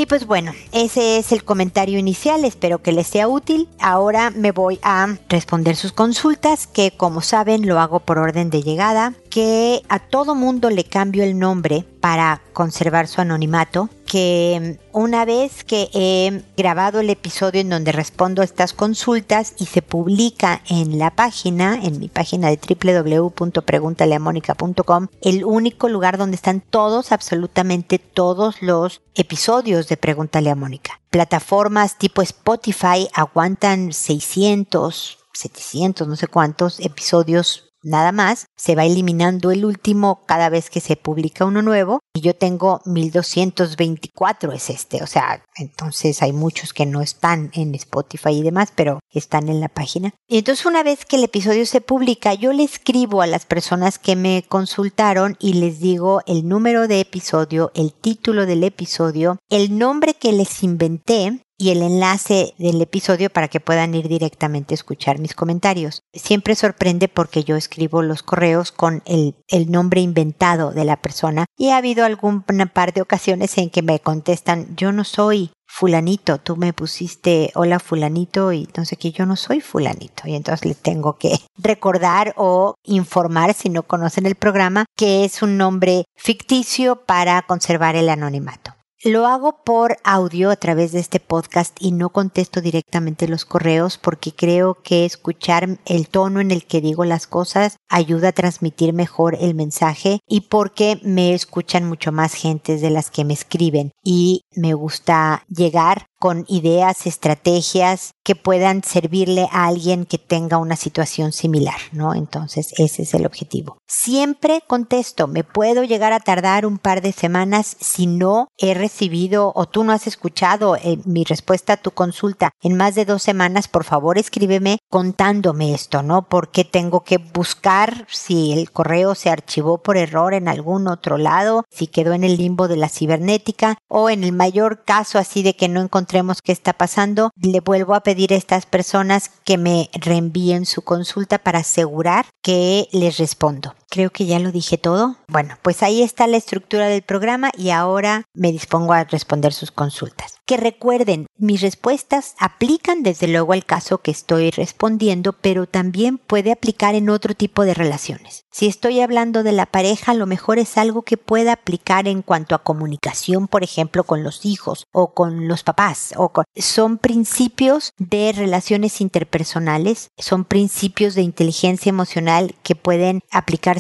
Y 0.01 0.07
pues 0.07 0.27
bueno, 0.27 0.55
ese 0.73 1.19
es 1.19 1.31
el 1.31 1.45
comentario 1.45 1.99
inicial, 1.99 2.47
espero 2.47 2.79
que 2.79 2.91
les 2.91 3.07
sea 3.07 3.29
útil. 3.29 3.69
Ahora 3.79 4.31
me 4.31 4.51
voy 4.51 4.79
a 4.83 5.19
responder 5.29 5.77
sus 5.77 5.93
consultas, 5.93 6.67
que 6.67 6.93
como 6.93 7.21
saben 7.21 7.69
lo 7.69 7.79
hago 7.79 8.01
por 8.01 8.17
orden 8.17 8.49
de 8.49 8.63
llegada, 8.63 9.13
que 9.29 9.83
a 9.91 9.99
todo 9.99 10.35
mundo 10.35 10.71
le 10.71 10.85
cambio 10.85 11.23
el 11.23 11.39
nombre 11.39 11.85
para 12.01 12.41
conservar 12.55 13.09
su 13.09 13.21
anonimato, 13.21 13.91
que 14.11 14.79
una 14.93 15.25
vez 15.25 15.63
que 15.63 15.89
he 15.95 16.43
grabado 16.57 16.99
el 16.99 17.11
episodio 17.11 17.61
en 17.61 17.71
donde 17.71 17.93
respondo 17.93 18.43
a 18.43 18.45
estas 18.45 18.73
consultas 18.73 19.55
y 19.59 19.67
se 19.67 19.83
publica 19.83 20.63
en 20.69 20.99
la 20.99 21.15
página, 21.15 21.79
en 21.81 22.01
mi 22.01 22.09
página 22.09 22.51
de 22.51 22.59
www.preguntaleamónica.com, 22.59 25.07
el 25.23 25.45
único 25.45 25.89
lugar 25.89 26.19
donde 26.19 26.35
están 26.35 26.61
todos, 26.61 27.13
absolutamente 27.13 28.01
todos 28.01 28.63
los 28.63 29.01
episodios 29.15 29.87
de 29.87 29.97
Pregúntale 29.97 30.51
a 30.51 30.57
Mónica. 30.57 31.01
Plataformas 31.11 31.97
tipo 31.97 32.21
Spotify 32.21 33.07
aguantan 33.15 33.93
600, 33.93 35.19
700, 35.35 36.09
no 36.09 36.17
sé 36.17 36.27
cuántos 36.27 36.81
episodios 36.81 37.71
nada 37.85 38.11
más, 38.11 38.47
se 38.57 38.75
va 38.75 38.85
eliminando 38.85 39.53
el 39.53 39.65
último 39.65 40.25
cada 40.27 40.49
vez 40.49 40.69
que 40.69 40.81
se 40.81 40.97
publica 40.97 41.45
uno 41.45 41.63
nuevo 41.63 42.00
y 42.13 42.23
yo 42.23 42.35
tengo 42.35 42.81
1224 42.87 44.53
es 44.53 44.71
este, 44.71 45.03
o 45.03 45.07
sea, 45.07 45.45
entonces 45.57 46.23
hay 46.23 46.33
muchos 46.33 46.73
que 46.73 46.87
no 46.87 47.01
están 47.01 47.51
en 47.55 47.75
Spotify 47.75 48.31
y 48.31 48.43
demás, 48.43 48.73
pero 48.75 48.99
están 49.13 49.49
en 49.49 49.61
la 49.61 49.69
página. 49.69 50.13
Y 50.29 50.39
entonces 50.39 50.67
una 50.67 50.83
vez 50.83 51.05
que 51.05 51.17
el 51.17 51.25
episodio 51.25 51.65
se 51.67 51.81
publica, 51.81 52.35
yo 52.35 52.53
le 52.53 52.65
escribo 52.65 53.23
a 53.23 53.27
las 53.27 53.47
personas 53.47 53.99
que 53.99 54.17
me 54.17 54.45
consultaron 54.49 55.37
y 55.39 55.55
les 55.55 55.81
digo 55.81 56.23
el 56.27 56.49
número 56.49 56.89
de 56.89 57.01
episodio, 57.01 57.71
el 57.75 57.93
título 57.93 58.47
del 58.47 58.65
episodio, 58.65 59.39
el 59.49 59.79
nombre 59.79 60.15
que 60.15 60.33
les 60.33 60.63
inventé 60.63 61.41
y 61.61 61.71
el 61.71 61.83
enlace 61.83 62.55
del 62.57 62.81
episodio 62.81 63.29
para 63.29 63.49
que 63.49 63.61
puedan 63.61 63.95
ir 63.95 64.09
directamente 64.09 64.73
a 64.73 64.77
escuchar 64.77 65.19
mis 65.19 65.35
comentarios. 65.35 66.01
Siempre 66.15 66.55
sorprende 66.55 67.07
porque 67.07 67.45
yo 67.45 67.55
escribo 67.55 68.01
los 68.01 68.23
correos 68.23 68.73
con 68.73 69.03
el, 69.05 69.35
nombre 69.71 70.01
inventado 70.01 70.71
de 70.71 70.87
la 70.87 70.97
persona 70.97 71.45
y 71.59 71.69
ha 71.69 71.77
habido 71.77 72.07
alguna 72.07 72.67
par 72.73 72.95
de 72.95 73.03
ocasiones 73.03 73.59
en 73.59 73.69
que 73.69 73.83
me 73.83 74.01
contestan 74.01 74.75
yo 74.75 74.91
no 74.91 75.05
soy 75.05 75.51
fulanito, 75.67 76.39
tú 76.39 76.57
me 76.57 76.73
pusiste 76.73 77.53
hola 77.55 77.79
fulanito 77.79 78.53
y 78.53 78.65
entonces 78.65 78.99
que 78.99 79.13
yo 79.13 79.27
no 79.27 79.37
soy 79.37 79.61
fulanito 79.61 80.27
y 80.27 80.37
entonces 80.37 80.65
le 80.65 80.75
tengo 80.75 81.19
que 81.19 81.39
recordar 81.59 82.33
o 82.39 82.75
informar 82.85 83.53
si 83.53 83.69
no 83.69 83.83
conocen 83.83 84.25
el 84.25 84.35
programa 84.35 84.87
que 84.97 85.27
es 85.27 85.43
un 85.43 85.59
nombre 85.59 86.07
ficticio 86.17 87.05
para 87.05 87.43
conservar 87.43 87.97
el 87.97 88.09
anonimato. 88.09 88.80
Lo 89.03 89.27
hago 89.27 89.65
por 89.65 89.97
audio 90.05 90.51
a 90.51 90.57
través 90.57 90.93
de 90.93 91.01
este 91.01 91.21
podcast 91.21 91.75
y 91.81 91.93
no 91.93 92.11
contesto 92.11 92.61
directamente 92.61 93.29
los 93.29 93.47
correos 93.47 93.97
porque 93.97 94.31
creo 94.31 94.75
que 94.75 95.07
escuchar 95.07 95.79
el 95.87 96.09
tono 96.09 96.39
en 96.39 96.51
el 96.51 96.67
que 96.67 96.83
digo 96.83 97.07
las 97.07 97.27
cosas 97.27 97.79
ayuda 97.89 98.29
a 98.29 98.33
transmitir 98.33 98.93
mejor 98.93 99.39
el 99.41 99.55
mensaje 99.55 100.21
y 100.29 100.43
porque 100.43 101.01
me 101.03 101.33
escuchan 101.33 101.89
mucho 101.89 102.13
más 102.13 102.35
gentes 102.35 102.83
de 102.83 102.91
las 102.91 103.11
que 103.11 103.25
me 103.25 103.33
escriben. 103.33 103.93
Y 104.05 104.43
me 104.55 104.75
gusta 104.75 105.45
llegar 105.49 106.10
con 106.21 106.45
ideas, 106.49 107.07
estrategias 107.07 108.13
que 108.23 108.37
puedan 108.37 108.85
servirle 108.85 109.49
a 109.51 109.67
alguien 109.67 110.05
que 110.05 110.19
tenga 110.19 110.59
una 110.59 110.77
situación 110.77 111.33
similar, 111.33 111.79
¿no? 111.93 112.15
Entonces, 112.15 112.75
ese 112.77 113.03
es 113.03 113.15
el 113.15 113.25
objetivo. 113.25 113.79
Siempre 113.89 114.63
contesto, 114.67 115.27
me 115.27 115.45
puedo 115.45 115.83
llegar 115.83 116.13
a 116.13 116.21
tardar 116.21 116.67
un 116.67 116.77
par 116.77 117.01
de 117.01 117.13
semanas 117.13 117.75
si 117.81 118.07
no 118.07 118.49
he 118.59 118.75
recibido 118.75 119.51
o 119.55 119.67
tú 119.67 119.83
no 119.83 119.93
has 119.93 120.07
escuchado 120.07 120.77
eh, 120.77 120.99
mi 121.07 121.25
respuesta 121.25 121.73
a 121.73 121.77
tu 121.79 121.93
consulta 121.93 122.51
en 122.63 122.77
más 122.77 122.95
de 122.95 123.07
dos 123.07 123.23
semanas, 123.23 123.67
por 123.67 123.85
favor 123.85 124.19
escríbeme 124.19 124.79
contándome 124.91 125.73
esto, 125.73 126.03
¿no? 126.03 126.29
Porque 126.29 126.65
tengo 126.67 127.03
que 127.03 127.17
buscar 127.17 128.07
si 128.11 128.53
el 128.53 128.71
correo 128.71 129.15
se 129.15 129.31
archivó 129.31 129.79
por 129.79 129.97
error 129.97 130.35
en 130.35 130.49
algún 130.49 130.87
otro 130.87 131.17
lado, 131.17 131.65
si 131.71 131.87
quedó 131.87 132.13
en 132.13 132.25
el 132.25 132.37
limbo 132.37 132.69
de 132.69 132.77
la 132.77 132.91
cibernética 132.91 133.79
o 133.89 134.11
en 134.11 134.23
el 134.23 134.33
mayor 134.33 134.85
caso 134.85 135.19
así 135.19 135.43
de 135.43 135.57
que 135.57 135.69
no 135.69 135.81
encontré 135.81 136.10
qué 136.43 136.53
está 136.53 136.73
pasando, 136.73 137.31
le 137.37 137.61
vuelvo 137.61 137.95
a 137.95 138.01
pedir 138.01 138.33
a 138.33 138.37
estas 138.37 138.67
personas 138.67 139.31
que 139.45 139.59
me 139.59 139.91
reenvíen 139.93 140.67
su 140.67 140.83
consulta 140.83 141.39
para 141.39 141.61
asegurar 141.61 142.27
que 142.43 142.89
les 142.93 143.19
respondo. 143.19 143.75
Creo 143.91 144.11
que 144.11 144.25
ya 144.25 144.39
lo 144.39 144.53
dije 144.53 144.79
todo. 144.79 145.17
Bueno, 145.27 145.59
pues 145.63 145.83
ahí 145.83 146.03
está 146.03 146.29
la 146.29 146.37
estructura 146.37 146.87
del 146.87 147.03
programa 147.03 147.51
y 147.59 147.71
ahora 147.71 148.23
me 148.35 148.53
dispongo 148.53 148.93
a 148.93 149.03
responder 149.03 149.53
sus 149.53 149.73
consultas. 149.73 150.37
Que 150.47 150.57
recuerden, 150.57 151.27
mis 151.37 151.61
respuestas 151.61 152.35
aplican 152.39 153.03
desde 153.03 153.27
luego 153.27 153.53
al 153.53 153.65
caso 153.65 153.99
que 153.99 154.11
estoy 154.11 154.51
respondiendo, 154.51 155.33
pero 155.33 155.67
también 155.67 156.19
puede 156.19 156.53
aplicar 156.53 156.95
en 156.95 157.09
otro 157.09 157.35
tipo 157.35 157.65
de 157.65 157.75
relaciones. 157.75 158.45
Si 158.53 158.67
estoy 158.67 159.01
hablando 159.01 159.43
de 159.43 159.53
la 159.53 159.67
pareja, 159.67 160.13
lo 160.15 160.27
mejor 160.27 160.59
es 160.59 160.77
algo 160.77 161.03
que 161.03 161.17
pueda 161.17 161.53
aplicar 161.53 162.09
en 162.09 162.23
cuanto 162.23 162.55
a 162.55 162.63
comunicación, 162.63 163.47
por 163.47 163.63
ejemplo, 163.63 164.05
con 164.05 164.25
los 164.25 164.45
hijos 164.45 164.87
o 164.93 165.15
con 165.15 165.47
los 165.47 165.63
papás. 165.63 166.15
Son 166.57 166.99
principios 166.99 167.93
de 167.99 168.33
relaciones 168.33 169.01
interpersonales, 169.01 170.11
son 170.19 170.45
principios 170.45 171.15
de 171.15 171.23
inteligencia 171.23 171.91
emocional 171.91 172.57
que 172.65 172.75
pueden 172.75 173.21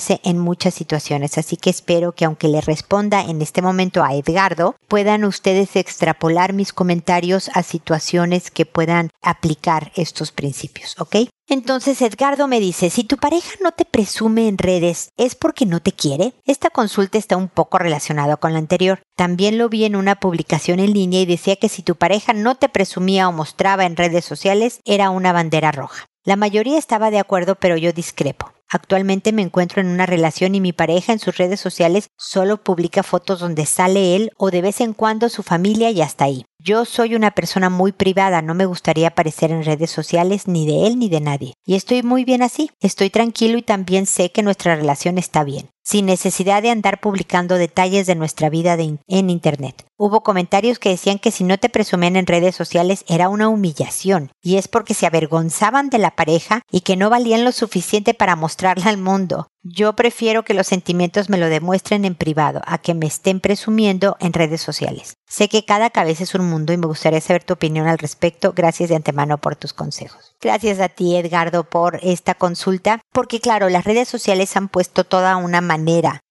en 0.08 0.38
muchas 0.38 0.74
situaciones. 0.74 1.36
Así 1.38 1.56
que 1.56 1.70
espero 1.70 2.12
que 2.12 2.24
aunque 2.24 2.48
le 2.48 2.60
responda 2.60 3.22
en 3.22 3.42
este 3.42 3.62
momento 3.62 4.02
a 4.02 4.14
Edgardo, 4.14 4.76
puedan 4.88 5.24
ustedes 5.24 5.76
extrapolar 5.76 6.52
mis 6.52 6.72
comentarios 6.72 7.50
a 7.54 7.62
situaciones 7.62 8.50
que 8.50 8.66
puedan 8.66 9.10
aplicar 9.22 9.92
estos 9.94 10.32
principios, 10.32 10.94
¿ok? 10.98 11.16
Entonces 11.48 12.00
Edgardo 12.00 12.46
me 12.46 12.60
dice, 12.60 12.90
si 12.90 13.02
tu 13.02 13.16
pareja 13.16 13.50
no 13.60 13.72
te 13.72 13.84
presume 13.84 14.46
en 14.46 14.56
redes, 14.56 15.10
¿es 15.16 15.34
porque 15.34 15.66
no 15.66 15.80
te 15.80 15.90
quiere? 15.90 16.32
Esta 16.46 16.70
consulta 16.70 17.18
está 17.18 17.36
un 17.36 17.48
poco 17.48 17.76
relacionada 17.78 18.36
con 18.36 18.52
la 18.52 18.60
anterior. 18.60 19.00
También 19.16 19.58
lo 19.58 19.68
vi 19.68 19.84
en 19.84 19.96
una 19.96 20.20
publicación 20.20 20.78
en 20.78 20.92
línea 20.92 21.20
y 21.20 21.26
decía 21.26 21.56
que 21.56 21.68
si 21.68 21.82
tu 21.82 21.96
pareja 21.96 22.34
no 22.34 22.54
te 22.54 22.68
presumía 22.68 23.28
o 23.28 23.32
mostraba 23.32 23.84
en 23.84 23.96
redes 23.96 24.24
sociales, 24.24 24.78
era 24.84 25.10
una 25.10 25.32
bandera 25.32 25.72
roja. 25.72 26.06
La 26.24 26.36
mayoría 26.36 26.78
estaba 26.78 27.10
de 27.10 27.18
acuerdo, 27.18 27.56
pero 27.56 27.76
yo 27.76 27.92
discrepo. 27.92 28.52
Actualmente 28.72 29.32
me 29.32 29.42
encuentro 29.42 29.80
en 29.80 29.88
una 29.88 30.06
relación 30.06 30.54
y 30.54 30.60
mi 30.60 30.72
pareja 30.72 31.12
en 31.12 31.18
sus 31.18 31.36
redes 31.36 31.58
sociales 31.58 32.10
solo 32.16 32.62
publica 32.62 33.02
fotos 33.02 33.40
donde 33.40 33.66
sale 33.66 34.14
él 34.14 34.30
o 34.38 34.52
de 34.52 34.62
vez 34.62 34.80
en 34.80 34.92
cuando 34.94 35.28
su 35.28 35.42
familia 35.42 35.90
y 35.90 36.00
hasta 36.02 36.26
ahí. 36.26 36.44
Yo 36.62 36.84
soy 36.84 37.16
una 37.16 37.32
persona 37.32 37.68
muy 37.68 37.90
privada, 37.90 38.42
no 38.42 38.54
me 38.54 38.66
gustaría 38.66 39.08
aparecer 39.08 39.50
en 39.50 39.64
redes 39.64 39.90
sociales 39.90 40.46
ni 40.46 40.66
de 40.66 40.86
él 40.86 40.98
ni 41.00 41.08
de 41.08 41.20
nadie. 41.20 41.54
Y 41.64 41.74
estoy 41.74 42.04
muy 42.04 42.24
bien 42.24 42.42
así, 42.42 42.70
estoy 42.80 43.10
tranquilo 43.10 43.58
y 43.58 43.62
también 43.62 44.06
sé 44.06 44.30
que 44.30 44.42
nuestra 44.42 44.76
relación 44.76 45.18
está 45.18 45.42
bien, 45.42 45.70
sin 45.90 46.06
necesidad 46.06 46.62
de 46.62 46.70
andar 46.70 47.00
publicando 47.00 47.56
detalles 47.56 48.06
de 48.06 48.14
nuestra 48.14 48.48
vida 48.48 48.78
en 48.78 49.30
Internet. 49.30 49.84
Hubo 49.96 50.22
comentarios 50.22 50.78
que 50.78 50.90
decían 50.90 51.18
que 51.18 51.32
si 51.32 51.42
no 51.42 51.58
te 51.58 51.68
presumían 51.68 52.14
en 52.14 52.28
redes 52.28 52.54
sociales 52.54 53.04
era 53.08 53.28
una 53.28 53.48
humillación, 53.48 54.30
y 54.40 54.56
es 54.56 54.68
porque 54.68 54.94
se 54.94 55.06
avergonzaban 55.06 55.90
de 55.90 55.98
la 55.98 56.12
pareja 56.12 56.62
y 56.70 56.82
que 56.82 56.96
no 56.96 57.10
valían 57.10 57.44
lo 57.44 57.50
suficiente 57.50 58.14
para 58.14 58.36
mostrarla 58.36 58.86
al 58.86 58.98
mundo. 58.98 59.48
Yo 59.62 59.94
prefiero 59.94 60.42
que 60.42 60.54
los 60.54 60.68
sentimientos 60.68 61.28
me 61.28 61.36
lo 61.36 61.48
demuestren 61.48 62.06
en 62.06 62.14
privado 62.14 62.62
a 62.64 62.78
que 62.78 62.94
me 62.94 63.06
estén 63.06 63.40
presumiendo 63.40 64.16
en 64.18 64.32
redes 64.32 64.62
sociales. 64.62 65.14
Sé 65.28 65.50
que 65.50 65.66
cada 65.66 65.90
cabeza 65.90 66.22
es 66.24 66.34
un 66.34 66.48
mundo 66.48 66.72
y 66.72 66.78
me 66.78 66.86
gustaría 66.86 67.20
saber 67.20 67.44
tu 67.44 67.52
opinión 67.52 67.86
al 67.86 67.98
respecto. 67.98 68.54
Gracias 68.56 68.88
de 68.88 68.96
antemano 68.96 69.36
por 69.36 69.56
tus 69.56 69.74
consejos. 69.74 70.34
Gracias 70.40 70.80
a 70.80 70.88
ti, 70.88 71.14
Edgardo, 71.14 71.64
por 71.64 72.00
esta 72.02 72.34
consulta, 72.34 73.02
porque 73.12 73.38
claro, 73.38 73.68
las 73.68 73.84
redes 73.84 74.08
sociales 74.08 74.56
han 74.56 74.68
puesto 74.68 75.04
toda 75.04 75.36
una 75.36 75.60
manera 75.60 75.79